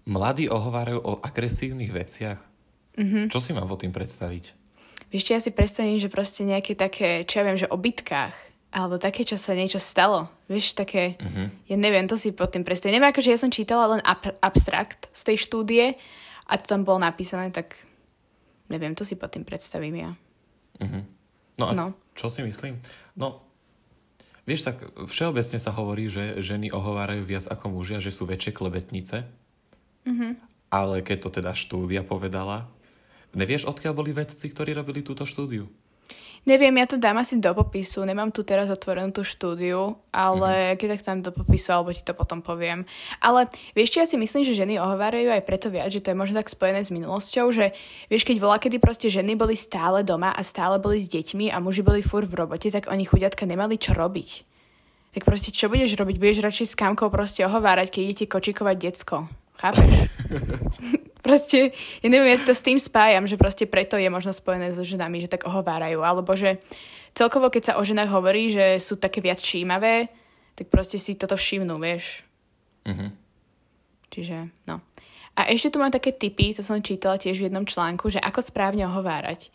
Mladí 0.06 0.46
ohovárajú 0.46 1.02
o 1.02 1.14
agresívnych 1.22 1.90
veciach. 1.90 2.40
Mm-hmm. 2.96 3.26
Čo 3.34 3.40
si 3.42 3.52
mám 3.58 3.68
o 3.68 3.78
tým 3.78 3.90
predstaviť? 3.90 4.54
Vieš, 5.10 5.26
ja 5.34 5.40
si 5.42 5.50
predstavím, 5.50 5.98
že 5.98 6.14
proste 6.14 6.46
nejaké 6.46 6.78
také, 6.78 7.26
čo 7.26 7.42
ja 7.42 7.44
viem, 7.50 7.58
že 7.58 7.70
o 7.70 7.78
bitkách, 7.78 8.34
alebo 8.76 9.02
také, 9.02 9.26
čo 9.26 9.40
sa 9.40 9.58
niečo 9.58 9.82
stalo. 9.82 10.30
Vieš, 10.46 10.78
také, 10.78 11.18
mm-hmm. 11.18 11.48
ja 11.72 11.78
neviem, 11.80 12.06
to 12.06 12.20
si 12.20 12.36
pod 12.36 12.54
tým 12.54 12.62
predstavím. 12.62 13.00
Neviem, 13.00 13.12
akože 13.12 13.34
ja 13.34 13.40
som 13.40 13.50
čítala 13.50 13.98
len 13.98 14.02
ab- 14.06 14.38
abstrakt 14.44 15.10
z 15.16 15.22
tej 15.32 15.38
štúdie 15.42 15.86
a 16.46 16.54
to 16.60 16.66
tam 16.70 16.86
bolo 16.86 17.02
napísané, 17.02 17.50
tak 17.50 17.80
neviem, 18.70 18.94
to 18.94 19.02
si 19.02 19.18
pod 19.18 19.34
tým 19.34 19.42
predstavím 19.48 19.96
ja. 20.06 20.12
Mm-hmm. 20.84 21.04
No 21.56 21.66
a 21.66 21.74
no. 21.74 21.86
čo 22.12 22.28
si 22.28 22.44
myslím? 22.44 22.78
No, 23.16 23.42
vieš, 24.44 24.68
tak 24.68 24.84
všeobecne 25.08 25.58
sa 25.58 25.72
hovorí, 25.72 26.12
že 26.12 26.44
ženy 26.44 26.70
ohovárajú 26.70 27.24
viac 27.24 27.48
ako 27.48 27.80
mužia, 27.80 28.04
že 28.04 28.12
sú 28.12 28.28
väčšie 28.28 28.52
klebetnice. 28.52 29.24
Mm-hmm. 30.06 30.32
Ale 30.70 31.02
keď 31.02 31.18
to 31.26 31.30
teda 31.42 31.52
štúdia 31.58 32.02
povedala, 32.06 32.70
nevieš, 33.34 33.68
odkiaľ 33.70 33.94
boli 33.94 34.12
vedci, 34.14 34.50
ktorí 34.50 34.74
robili 34.74 35.02
túto 35.02 35.26
štúdiu? 35.26 35.68
Neviem, 36.46 36.78
ja 36.78 36.86
to 36.86 37.02
dám 37.02 37.18
asi 37.18 37.42
do 37.42 37.50
popisu, 37.58 38.06
nemám 38.06 38.30
tu 38.30 38.46
teraz 38.46 38.70
otvorenú 38.70 39.10
tú 39.10 39.26
štúdiu, 39.26 39.98
ale 40.14 40.54
mm-hmm. 40.54 40.78
keď 40.78 40.88
tak 40.94 41.02
tam 41.02 41.18
do 41.26 41.34
popisu, 41.34 41.74
alebo 41.74 41.90
ti 41.90 42.06
to 42.06 42.14
potom 42.14 42.46
poviem. 42.46 42.86
Ale 43.18 43.50
vieš, 43.74 43.98
ja 43.98 44.06
si 44.06 44.14
myslím, 44.14 44.46
že 44.46 44.54
ženy 44.54 44.78
ohovárajú 44.78 45.34
aj 45.34 45.42
preto 45.42 45.74
viac, 45.74 45.90
že 45.90 46.06
to 46.06 46.14
je 46.14 46.22
možno 46.22 46.38
tak 46.38 46.54
spojené 46.54 46.86
s 46.86 46.94
minulosťou, 46.94 47.50
že 47.50 47.74
vieš, 48.14 48.30
keď 48.30 48.38
volá, 48.38 48.62
kedy 48.62 48.78
proste 48.78 49.10
ženy 49.10 49.34
boli 49.34 49.58
stále 49.58 50.06
doma 50.06 50.38
a 50.38 50.46
stále 50.46 50.78
boli 50.78 51.02
s 51.02 51.10
deťmi 51.10 51.50
a 51.50 51.58
muži 51.58 51.82
boli 51.82 52.06
fur 52.06 52.30
v 52.30 52.38
robote, 52.38 52.70
tak 52.70 52.94
oni 52.94 53.10
chudiatka 53.10 53.50
nemali 53.50 53.82
čo 53.82 53.98
robiť. 53.98 54.46
Tak 55.18 55.26
proste 55.26 55.50
čo 55.50 55.66
budeš 55.66 55.98
robiť? 55.98 56.22
Budeš 56.22 56.46
radšej 56.46 56.68
s 56.70 56.78
kamkou 56.78 57.10
proste 57.10 57.42
ohovárať, 57.42 57.90
keď 57.90 58.02
idete 58.06 58.26
kočikovať 58.30 58.76
decko. 58.78 59.26
Chápeš? 59.66 59.90
proste, 61.26 61.74
ja 62.06 62.08
neviem, 62.08 62.30
ja 62.30 62.38
si 62.38 62.46
to 62.46 62.54
s 62.54 62.62
tým 62.62 62.78
spájam, 62.78 63.26
že 63.26 63.34
proste 63.34 63.66
preto 63.66 63.98
je 63.98 64.06
možno 64.14 64.30
spojené 64.30 64.70
so 64.78 64.86
ženami, 64.86 65.26
že 65.26 65.32
tak 65.34 65.50
ohovárajú. 65.50 66.06
Alebo 66.06 66.38
že 66.38 66.62
celkovo, 67.18 67.50
keď 67.50 67.74
sa 67.74 67.78
o 67.82 67.84
ženách 67.84 68.14
hovorí, 68.14 68.54
že 68.54 68.78
sú 68.78 69.02
také 69.02 69.26
viac 69.26 69.42
všímavé, 69.42 70.14
tak 70.54 70.70
proste 70.70 71.02
si 71.02 71.18
toto 71.18 71.34
všimnú, 71.34 71.82
vieš. 71.82 72.22
Uh-huh. 72.86 73.10
Čiže, 74.14 74.54
no. 74.70 74.86
A 75.36 75.52
ešte 75.52 75.74
tu 75.74 75.82
mám 75.82 75.92
také 75.92 76.16
tipy, 76.16 76.56
to 76.56 76.64
som 76.64 76.80
čítala 76.80 77.20
tiež 77.20 77.42
v 77.42 77.52
jednom 77.52 77.68
článku, 77.68 78.08
že 78.08 78.24
ako 78.24 78.40
správne 78.40 78.88
ohovárať. 78.88 79.52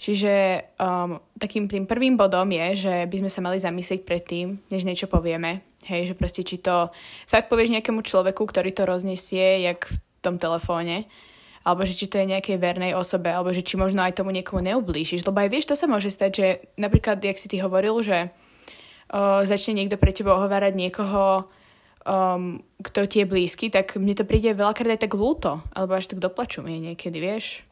Čiže 0.00 0.64
um, 0.80 1.20
takým 1.36 1.68
tým 1.68 1.84
prvým 1.84 2.16
bodom 2.16 2.48
je, 2.48 2.88
že 2.88 2.94
by 3.06 3.16
sme 3.22 3.30
sa 3.30 3.44
mali 3.44 3.60
zamyslieť 3.60 4.02
predtým, 4.08 4.56
než 4.72 4.88
niečo 4.88 5.06
povieme. 5.06 5.60
Hej, 5.86 6.12
že 6.12 6.14
proste 6.14 6.46
či 6.46 6.62
to 6.62 6.94
fakt 7.26 7.50
povieš 7.50 7.74
nejakému 7.74 8.06
človeku, 8.06 8.46
ktorý 8.46 8.70
to 8.70 8.86
roznesie, 8.86 9.66
jak 9.66 9.90
v 9.90 9.96
tom 10.22 10.38
telefóne, 10.38 11.10
alebo 11.66 11.82
že 11.82 11.98
či 11.98 12.06
to 12.06 12.22
je 12.22 12.30
nejakej 12.30 12.58
vernej 12.58 12.94
osobe, 12.94 13.30
alebo 13.30 13.50
že 13.50 13.66
či 13.66 13.74
možno 13.74 14.02
aj 14.02 14.18
tomu 14.18 14.30
niekomu 14.30 14.62
neublížiš. 14.62 15.26
Lebo 15.26 15.42
aj 15.42 15.50
vieš, 15.50 15.70
to 15.70 15.78
sa 15.78 15.90
môže 15.90 16.10
stať, 16.10 16.30
že 16.30 16.46
napríklad, 16.78 17.18
jak 17.22 17.38
si 17.38 17.50
ty 17.50 17.58
hovoril, 17.58 17.98
že 18.02 18.30
uh, 18.30 19.42
začne 19.46 19.82
niekto 19.82 19.98
pre 19.98 20.14
teba 20.14 20.38
ohovárať 20.38 20.74
niekoho, 20.74 21.46
um, 22.06 22.62
kto 22.82 23.06
ti 23.06 23.22
je 23.22 23.30
blízky, 23.30 23.70
tak 23.70 23.94
mne 23.94 24.14
to 24.14 24.26
príde 24.26 24.54
veľakrát 24.54 24.98
aj 24.98 25.02
tak 25.06 25.14
ľúto, 25.14 25.62
alebo 25.74 25.98
až 25.98 26.10
tak 26.10 26.22
doplaču 26.22 26.62
mi 26.62 26.78
niekedy, 26.82 27.18
vieš. 27.18 27.62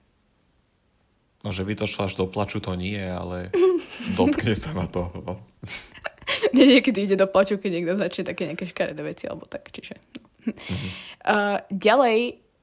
No, 1.40 1.48
že 1.48 1.64
by 1.64 1.72
to 1.72 1.88
šlo 1.88 2.04
až 2.04 2.20
do 2.20 2.28
plaču, 2.28 2.60
to 2.60 2.76
nie, 2.76 3.00
ale 3.00 3.48
dotkne 4.18 4.52
sa 4.52 4.76
ma 4.76 4.84
toho. 4.84 5.40
Mne 6.54 6.78
niekedy 6.78 7.08
ide 7.08 7.16
do 7.16 7.26
plaču, 7.26 7.56
keď 7.56 7.70
niekto 7.72 7.92
začne 7.96 8.24
také 8.28 8.42
nejaké 8.46 8.68
škaredé 8.68 9.02
veci, 9.02 9.24
alebo 9.26 9.48
tak, 9.48 9.72
čiže... 9.72 9.96
No. 9.96 10.52
Mm-hmm. 10.52 10.90
Uh, 11.26 11.58
ďalej, 11.88 12.18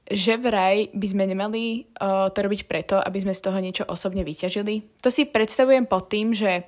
že 0.08 0.40
vraj 0.40 0.88
by 0.96 1.06
sme 1.10 1.24
nemali 1.28 1.84
uh, 2.00 2.32
to 2.32 2.38
robiť 2.40 2.64
preto, 2.64 2.96
aby 2.96 3.18
sme 3.20 3.36
z 3.36 3.44
toho 3.44 3.58
niečo 3.60 3.84
osobne 3.84 4.24
vyťažili. 4.24 5.04
To 5.04 5.12
si 5.12 5.28
predstavujem 5.28 5.84
pod 5.84 6.08
tým, 6.08 6.32
že 6.32 6.64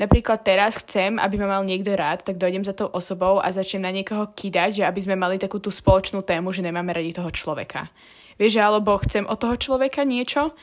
napríklad 0.00 0.40
teraz 0.40 0.80
chcem, 0.80 1.20
aby 1.20 1.36
ma 1.36 1.58
mal 1.58 1.62
niekto 1.68 1.92
rád, 1.92 2.24
tak 2.24 2.40
dojdem 2.40 2.64
za 2.64 2.72
tou 2.72 2.88
osobou 2.88 3.44
a 3.44 3.52
začnem 3.52 3.84
na 3.84 3.92
niekoho 3.92 4.32
kýdať, 4.32 4.80
že 4.80 4.86
aby 4.88 5.04
sme 5.04 5.20
mali 5.20 5.36
takú 5.36 5.60
tú 5.60 5.68
spoločnú 5.68 6.24
tému, 6.24 6.48
že 6.54 6.64
nemáme 6.64 6.96
radi 6.96 7.12
toho 7.12 7.28
človeka. 7.28 7.92
Vieš, 8.40 8.62
alebo 8.62 8.96
chcem 9.04 9.26
od 9.26 9.36
toho 9.36 9.58
človeka 9.58 10.06
niečo, 10.06 10.54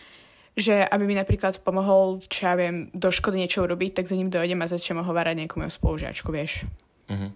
že 0.56 0.88
aby 0.88 1.04
mi 1.04 1.20
napríklad 1.20 1.60
pomohol, 1.60 2.24
čo 2.32 2.48
ja 2.48 2.56
viem, 2.56 2.88
do 2.96 3.12
školy 3.12 3.44
niečo 3.44 3.68
urobiť, 3.68 4.00
tak 4.00 4.08
za 4.08 4.16
ním 4.16 4.32
dojdem 4.32 4.64
a 4.64 4.72
začnem 4.72 5.04
hovárať 5.04 5.44
nejakú 5.44 5.60
moju 5.60 5.72
spolužiačku, 5.72 6.32
vieš. 6.32 6.64
Uh-huh. 7.12 7.30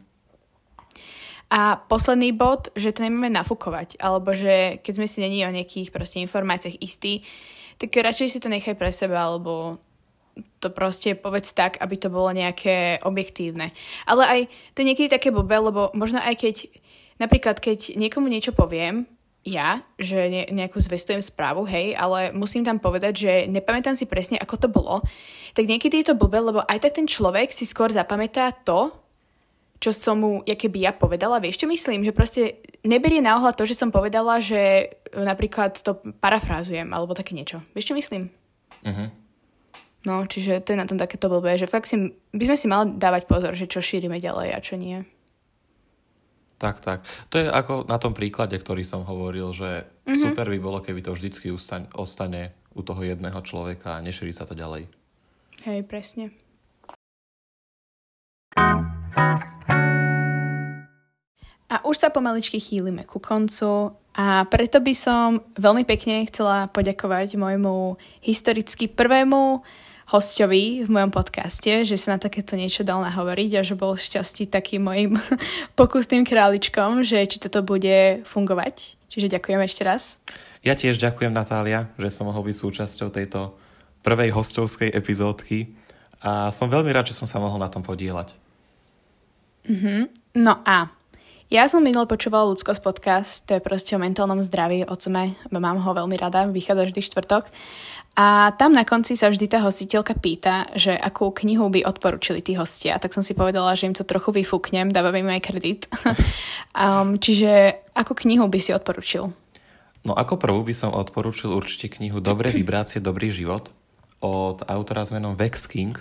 A 1.52 1.82
posledný 1.84 2.32
bod, 2.32 2.72
že 2.80 2.96
to 2.96 3.04
nemáme 3.04 3.28
nafúkovať, 3.34 4.00
alebo 4.00 4.32
že 4.32 4.80
keď 4.80 4.94
sme 4.96 5.08
si 5.10 5.20
není 5.20 5.44
o 5.44 5.52
nejakých 5.52 5.92
proste 5.92 6.24
informáciách 6.24 6.80
istí, 6.80 7.28
tak 7.76 7.92
radšej 7.92 8.28
si 8.32 8.40
to 8.40 8.48
nechaj 8.48 8.80
pre 8.80 8.94
seba, 8.94 9.28
alebo 9.28 9.84
to 10.64 10.72
proste 10.72 11.20
povedz 11.20 11.52
tak, 11.52 11.76
aby 11.84 11.96
to 12.00 12.08
bolo 12.08 12.32
nejaké 12.32 13.04
objektívne. 13.04 13.76
Ale 14.08 14.24
aj 14.24 14.40
to 14.72 14.86
je 14.86 14.90
niekedy 14.94 15.12
také 15.12 15.34
blbé, 15.34 15.60
lebo 15.60 15.92
možno 15.92 16.24
aj 16.24 16.40
keď, 16.40 16.56
napríklad 17.20 17.60
keď 17.60 18.00
niekomu 18.00 18.32
niečo 18.32 18.56
poviem, 18.56 19.10
ja, 19.48 19.82
že 19.96 20.20
ne, 20.28 20.44
nejakú 20.52 20.78
zvestujem 20.84 21.24
správu, 21.24 21.64
hej, 21.64 21.96
ale 21.96 22.36
musím 22.36 22.68
tam 22.68 22.78
povedať, 22.78 23.14
že 23.16 23.34
nepamätám 23.48 23.96
si 23.96 24.04
presne, 24.04 24.36
ako 24.36 24.56
to 24.60 24.68
bolo, 24.68 25.00
tak 25.56 25.66
niekedy 25.66 26.04
je 26.04 26.12
to 26.12 26.20
blbé, 26.20 26.44
lebo 26.44 26.60
aj 26.68 26.84
tak 26.84 27.00
ten 27.00 27.08
človek 27.08 27.56
si 27.56 27.64
skôr 27.64 27.90
zapamätá 27.90 28.52
to, 28.52 28.92
čo 29.80 29.96
som 29.96 30.20
mu, 30.20 30.32
keby 30.44 30.84
ja 30.84 30.92
povedala, 30.92 31.40
vieš 31.40 31.64
čo 31.64 31.68
myslím? 31.72 32.04
Že 32.04 32.12
proste 32.12 32.42
neberie 32.84 33.24
na 33.24 33.40
ohľad 33.40 33.56
to, 33.56 33.64
že 33.64 33.80
som 33.80 33.96
povedala, 33.96 34.44
že 34.44 34.92
napríklad 35.16 35.80
to 35.80 36.04
parafrázujem, 36.20 36.92
alebo 36.92 37.16
také 37.16 37.32
niečo. 37.32 37.64
Vieš 37.72 37.96
čo 37.96 37.96
myslím? 37.96 38.28
Uh-huh. 38.84 39.08
No, 40.04 40.28
čiže 40.28 40.60
to 40.64 40.76
je 40.76 40.80
na 40.80 40.88
tom 40.88 41.00
takéto 41.00 41.32
blbé, 41.32 41.56
že 41.56 41.68
fakt 41.68 41.88
si, 41.88 41.96
by 42.36 42.44
sme 42.44 42.58
si 42.60 42.68
mali 42.68 42.96
dávať 43.00 43.24
pozor, 43.24 43.56
že 43.56 43.72
čo 43.72 43.80
šírime 43.80 44.20
ďalej 44.20 44.52
a 44.52 44.60
čo 44.60 44.76
nie. 44.76 45.04
Tak, 46.60 46.84
tak. 46.84 47.08
To 47.32 47.40
je 47.40 47.48
ako 47.48 47.88
na 47.88 47.96
tom 47.96 48.12
príklade, 48.12 48.60
ktorý 48.60 48.84
som 48.84 49.08
hovoril, 49.08 49.56
že 49.56 49.88
mm-hmm. 49.88 50.20
super 50.20 50.52
by 50.52 50.60
bolo, 50.60 50.84
keby 50.84 51.00
to 51.00 51.16
vždycky 51.16 51.56
ustaň, 51.56 51.88
ostane 51.96 52.52
u 52.76 52.84
toho 52.84 53.00
jedného 53.00 53.40
človeka 53.48 53.96
a 53.96 54.04
nešíri 54.04 54.36
sa 54.36 54.44
to 54.44 54.60
ďalej. 54.60 54.92
Hej, 55.64 55.88
presne. 55.88 56.36
A 61.70 61.86
už 61.86 61.96
sa 62.02 62.10
pomaličky 62.12 62.60
chýlime 62.60 63.08
ku 63.08 63.24
koncu 63.24 63.96
a 64.18 64.44
preto 64.50 64.84
by 64.84 64.94
som 64.98 65.40
veľmi 65.56 65.88
pekne 65.88 66.28
chcela 66.28 66.68
poďakovať 66.76 67.40
môjmu 67.40 67.96
historicky 68.20 68.92
prvému 68.92 69.64
hostovi 70.10 70.82
v 70.82 70.90
mojom 70.90 71.14
podcaste, 71.14 71.86
že 71.86 71.94
sa 71.94 72.18
na 72.18 72.20
takéto 72.20 72.58
niečo 72.58 72.82
dal 72.82 72.98
nahovoriť 73.06 73.52
a 73.56 73.62
že 73.62 73.78
bol 73.78 73.94
šťastí 73.94 74.50
takým 74.50 74.82
mojim 74.82 75.22
pokusným 75.80 76.26
králičkom, 76.26 77.06
že 77.06 77.30
či 77.30 77.38
toto 77.38 77.62
bude 77.62 78.26
fungovať. 78.26 78.98
Čiže 79.10 79.30
ďakujem 79.38 79.62
ešte 79.62 79.82
raz. 79.86 80.18
Ja 80.66 80.74
tiež 80.74 80.98
ďakujem, 80.98 81.30
Natália, 81.30 81.94
že 82.02 82.10
som 82.10 82.26
mohol 82.26 82.50
byť 82.50 82.58
súčasťou 82.58 83.10
tejto 83.14 83.54
prvej 84.02 84.34
hostovskej 84.34 84.90
epizódky 84.92 85.78
a 86.20 86.50
som 86.50 86.68
veľmi 86.68 86.90
rád, 86.90 87.14
že 87.14 87.18
som 87.18 87.30
sa 87.30 87.38
mohol 87.38 87.62
na 87.62 87.70
tom 87.70 87.86
podielať. 87.86 88.34
Mm-hmm. 89.70 90.00
No 90.42 90.60
a 90.66 90.90
ja 91.50 91.66
som 91.66 91.82
minul 91.82 92.06
počúvala 92.06 92.50
Ľudskosť 92.54 92.82
podcast, 92.82 93.34
to 93.50 93.58
je 93.58 93.66
proste 93.66 93.98
o 93.98 94.02
mentálnom 94.02 94.42
zdraví, 94.46 94.86
o 94.86 94.94
sme, 94.98 95.34
mám 95.50 95.82
ho 95.82 95.92
veľmi 95.98 96.14
rada, 96.14 96.46
vychádza 96.46 96.90
vždy 96.90 97.02
štvrtok 97.02 97.50
a 98.18 98.52
tam 98.58 98.76
na 98.76 98.84
konci 98.84 99.16
sa 99.16 99.32
vždy 99.32 99.46
tá 99.48 99.64
hostiteľka 99.64 100.18
pýta, 100.18 100.68
že 100.76 100.92
akú 100.92 101.32
knihu 101.32 101.72
by 101.72 101.88
odporúčili 101.88 102.44
tí 102.44 102.58
hostia. 102.58 103.00
Tak 103.00 103.16
som 103.16 103.24
si 103.24 103.32
povedala, 103.32 103.78
že 103.78 103.88
im 103.88 103.96
to 103.96 104.04
trochu 104.04 104.36
vyfúknem, 104.36 104.92
dávam 104.92 105.16
im 105.16 105.30
aj 105.30 105.42
kredit. 105.46 105.82
um, 106.76 107.16
čiže 107.16 107.80
akú 107.96 108.18
knihu 108.20 108.50
by 108.52 108.60
si 108.60 108.76
odporučil? 108.76 109.32
No 110.04 110.16
ako 110.16 110.40
prvú 110.40 110.64
by 110.64 110.76
som 110.76 110.92
odporúčil 110.96 111.52
určite 111.52 112.00
knihu 112.00 112.24
Dobré 112.24 112.56
vibrácie, 112.56 113.04
dobrý 113.04 113.32
život 113.32 113.72
od 114.20 114.64
autora 114.68 115.04
s 115.08 115.16
menom 115.16 115.36
Vex 115.36 115.68
King. 115.68 115.96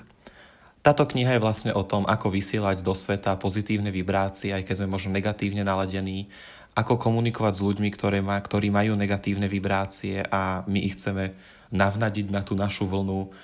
Táto 0.83 1.07
kniha 1.07 1.37
je 1.37 1.43
vlastne 1.43 1.73
o 1.75 1.83
tom, 1.83 2.07
ako 2.07 2.31
vysielať 2.31 2.87
do 2.87 2.95
sveta 2.95 3.35
pozitívne 3.35 3.91
vibrácie, 3.91 4.55
aj 4.55 4.63
keď 4.63 4.75
sme 4.83 4.95
možno 4.95 5.11
negatívne 5.11 5.67
naladení, 5.67 6.31
ako 6.79 6.95
komunikovať 6.95 7.59
s 7.59 7.65
ľuďmi, 7.67 7.91
ktoré 7.91 8.23
má, 8.23 8.39
ktorí 8.39 8.71
majú 8.71 8.95
negatívne 8.95 9.51
vibrácie 9.51 10.23
a 10.23 10.63
my 10.71 10.79
ich 10.79 10.95
chceme 10.95 11.35
navnadiť 11.75 12.31
na 12.31 12.47
tú 12.47 12.55
našu 12.55 12.87
vlnu, 12.87 13.35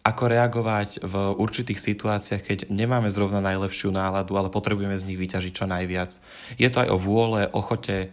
ako 0.00 0.24
reagovať 0.24 1.04
v 1.04 1.14
určitých 1.36 1.76
situáciách, 1.76 2.40
keď 2.40 2.58
nemáme 2.72 3.12
zrovna 3.12 3.44
najlepšiu 3.44 3.92
náladu, 3.92 4.40
ale 4.40 4.48
potrebujeme 4.48 4.96
z 4.96 5.04
nich 5.04 5.20
vyťažiť 5.20 5.52
čo 5.52 5.68
najviac. 5.68 6.16
Je 6.56 6.68
to 6.72 6.80
aj 6.80 6.88
o 6.88 6.96
vôle, 6.96 7.44
ochote, 7.52 8.08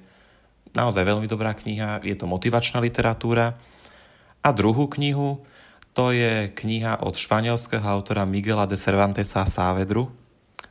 naozaj 0.75 1.07
veľmi 1.07 1.31
dobrá 1.31 1.55
kniha, 1.55 2.03
je 2.03 2.19
to 2.19 2.27
motivačná 2.27 2.83
literatúra. 2.83 3.55
A 4.43 4.49
druhú 4.51 4.91
knihu, 4.91 5.47
to 5.95 6.11
je 6.11 6.51
kniha 6.51 6.99
od 6.99 7.15
španielského 7.15 7.87
autora 7.87 8.27
Miguela 8.27 8.67
de 8.67 8.75
Cervantesa 8.75 9.47
Saavedru, 9.47 10.11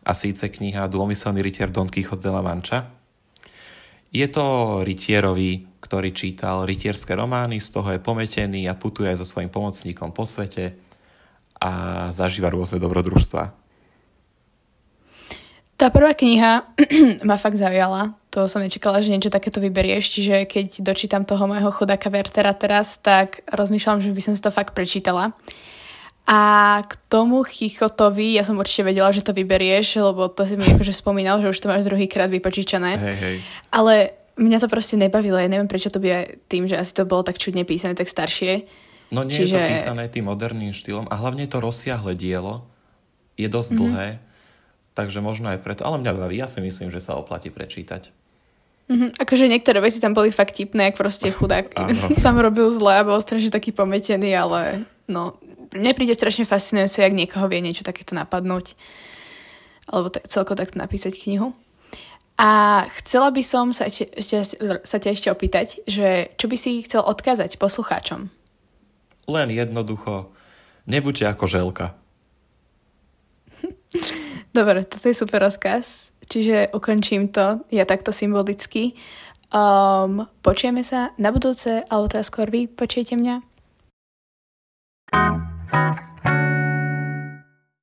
a 0.04 0.12
síce 0.12 0.52
kniha 0.52 0.84
Dômyselný 0.92 1.40
rytier 1.40 1.72
Don 1.72 1.88
Quixote 1.88 2.20
de 2.20 2.28
la 2.28 2.44
Mancha. 2.44 3.03
Je 4.14 4.26
to 4.30 4.80
rytierový 4.86 5.74
ktorý 5.84 6.16
čítal 6.16 6.64
rytierské 6.64 7.12
romány, 7.12 7.60
z 7.60 7.68
toho 7.68 7.92
je 7.92 8.00
pometený 8.00 8.64
a 8.72 8.74
putuje 8.74 9.12
so 9.12 9.28
svojím 9.28 9.52
pomocníkom 9.52 10.16
po 10.16 10.24
svete 10.24 10.72
a 11.60 12.08
zažíva 12.08 12.48
rôzne 12.48 12.80
dobrodružstva. 12.80 13.52
Tá 15.76 15.92
prvá 15.92 16.16
kniha 16.16 16.64
ma 17.28 17.36
fakt 17.36 17.60
zaujala. 17.60 18.16
To 18.32 18.48
som 18.48 18.64
nečakala, 18.64 19.04
že 19.04 19.12
niečo 19.12 19.28
takéto 19.28 19.60
vyberieš, 19.60 20.04
čiže 20.08 20.48
keď 20.48 20.80
dočítam 20.80 21.28
toho 21.28 21.44
môjho 21.44 21.68
chudáka 21.70 22.08
Vertera 22.08 22.56
teraz, 22.56 22.96
tak 22.98 23.44
rozmýšľam, 23.52 24.00
že 24.00 24.10
by 24.10 24.22
som 24.24 24.34
si 24.34 24.42
to 24.42 24.50
fakt 24.50 24.72
prečítala. 24.72 25.36
A 26.24 26.80
k 26.88 26.92
tomu 27.12 27.44
Chichotovi, 27.44 28.32
ja 28.32 28.48
som 28.48 28.56
určite 28.56 28.88
vedela, 28.88 29.12
že 29.12 29.20
to 29.20 29.36
vyberieš, 29.36 30.00
lebo 30.00 30.32
to 30.32 30.48
si 30.48 30.56
mi 30.56 30.64
akože 30.64 30.96
spomínal, 30.96 31.44
že 31.44 31.52
už 31.52 31.60
to 31.60 31.68
máš 31.68 31.84
druhýkrát 31.84 32.32
vypočíčané. 32.32 32.96
Hej, 32.96 33.16
hej. 33.20 33.36
Ale 33.68 34.16
mňa 34.40 34.58
to 34.64 34.68
proste 34.72 34.96
nebavilo. 34.96 35.36
Ja 35.36 35.52
neviem, 35.52 35.68
prečo 35.68 35.92
to 35.92 36.00
bude 36.00 36.40
tým, 36.48 36.64
že 36.64 36.80
asi 36.80 36.96
to 36.96 37.04
bolo 37.04 37.20
tak 37.22 37.36
čudne 37.36 37.68
písané, 37.68 37.92
tak 37.92 38.08
staršie. 38.08 38.64
No 39.12 39.22
nie 39.22 39.36
Čiže... 39.36 39.52
je 39.52 39.60
to 39.60 39.72
písané 39.76 40.04
tým 40.08 40.26
moderným 40.26 40.72
štýlom 40.72 41.06
a 41.12 41.14
hlavne 41.20 41.44
to 41.44 41.60
rozsiahle 41.60 42.16
dielo 42.16 42.64
je 43.36 43.46
dosť 43.50 43.70
mm-hmm. 43.74 43.82
dlhé, 43.84 44.08
takže 44.94 45.18
možno 45.20 45.52
aj 45.52 45.60
preto. 45.60 45.84
Ale 45.84 46.00
mňa 46.00 46.12
baví, 46.14 46.38
ja 46.38 46.48
si 46.48 46.62
myslím, 46.64 46.88
že 46.88 47.02
sa 47.02 47.18
oplatí 47.18 47.50
prečítať. 47.50 48.10
Mm-hmm. 48.84 49.10
Akože 49.16 49.48
niektoré 49.48 49.80
veci 49.80 50.00
tam 50.00 50.12
boli 50.12 50.28
fakt 50.28 50.56
tipné, 50.56 50.92
ak 50.92 51.00
proste 51.00 51.32
chudák 51.32 51.72
tam 52.24 52.36
robil 52.36 52.68
zle 52.72 53.00
a 53.00 53.06
bol 53.06 53.20
strašne 53.20 53.52
taký 53.52 53.72
pometený, 53.72 54.34
ale 54.36 54.84
no, 55.08 55.36
mne 55.74 55.92
príde 55.92 56.14
strašne 56.14 56.46
fascinujúce, 56.46 57.02
ak 57.02 57.12
niekoho 57.12 57.50
vie 57.50 57.60
niečo 57.60 57.82
takéto 57.82 58.14
napadnúť. 58.14 58.78
Alebo 59.90 60.08
tak, 60.08 60.30
celko 60.30 60.56
takto 60.56 60.78
napísať 60.80 61.18
knihu. 61.20 61.52
A 62.34 62.82
chcela 62.98 63.30
by 63.30 63.42
som 63.46 63.70
sa, 63.70 63.86
ešte, 63.86 64.10
sa 64.82 64.96
ťa 64.98 65.10
ešte 65.14 65.28
opýtať, 65.30 65.86
že 65.86 66.34
čo 66.34 66.50
by 66.50 66.56
si 66.58 66.82
chcel 66.82 67.06
odkázať 67.06 67.62
poslucháčom? 67.62 68.26
Len 69.30 69.48
jednoducho, 69.54 70.34
nebuďte 70.90 71.30
ako 71.30 71.44
želka. 71.46 71.86
Dobre, 74.56 74.82
toto 74.82 75.06
je 75.06 75.14
super 75.14 75.46
rozkaz. 75.46 76.10
Čiže 76.24 76.72
ukončím 76.74 77.28
to, 77.30 77.62
ja 77.70 77.84
takto 77.86 78.10
symbolicky. 78.10 78.96
Um, 79.54 80.26
počujeme 80.42 80.82
sa 80.82 81.14
na 81.20 81.30
budúce, 81.30 81.86
alebo 81.86 82.10
teda 82.10 82.24
skôr 82.26 82.50
vy 82.50 82.66
počujete 82.66 83.14
mňa. 83.14 83.44
Thank 85.74 85.98
you. 85.98 86.13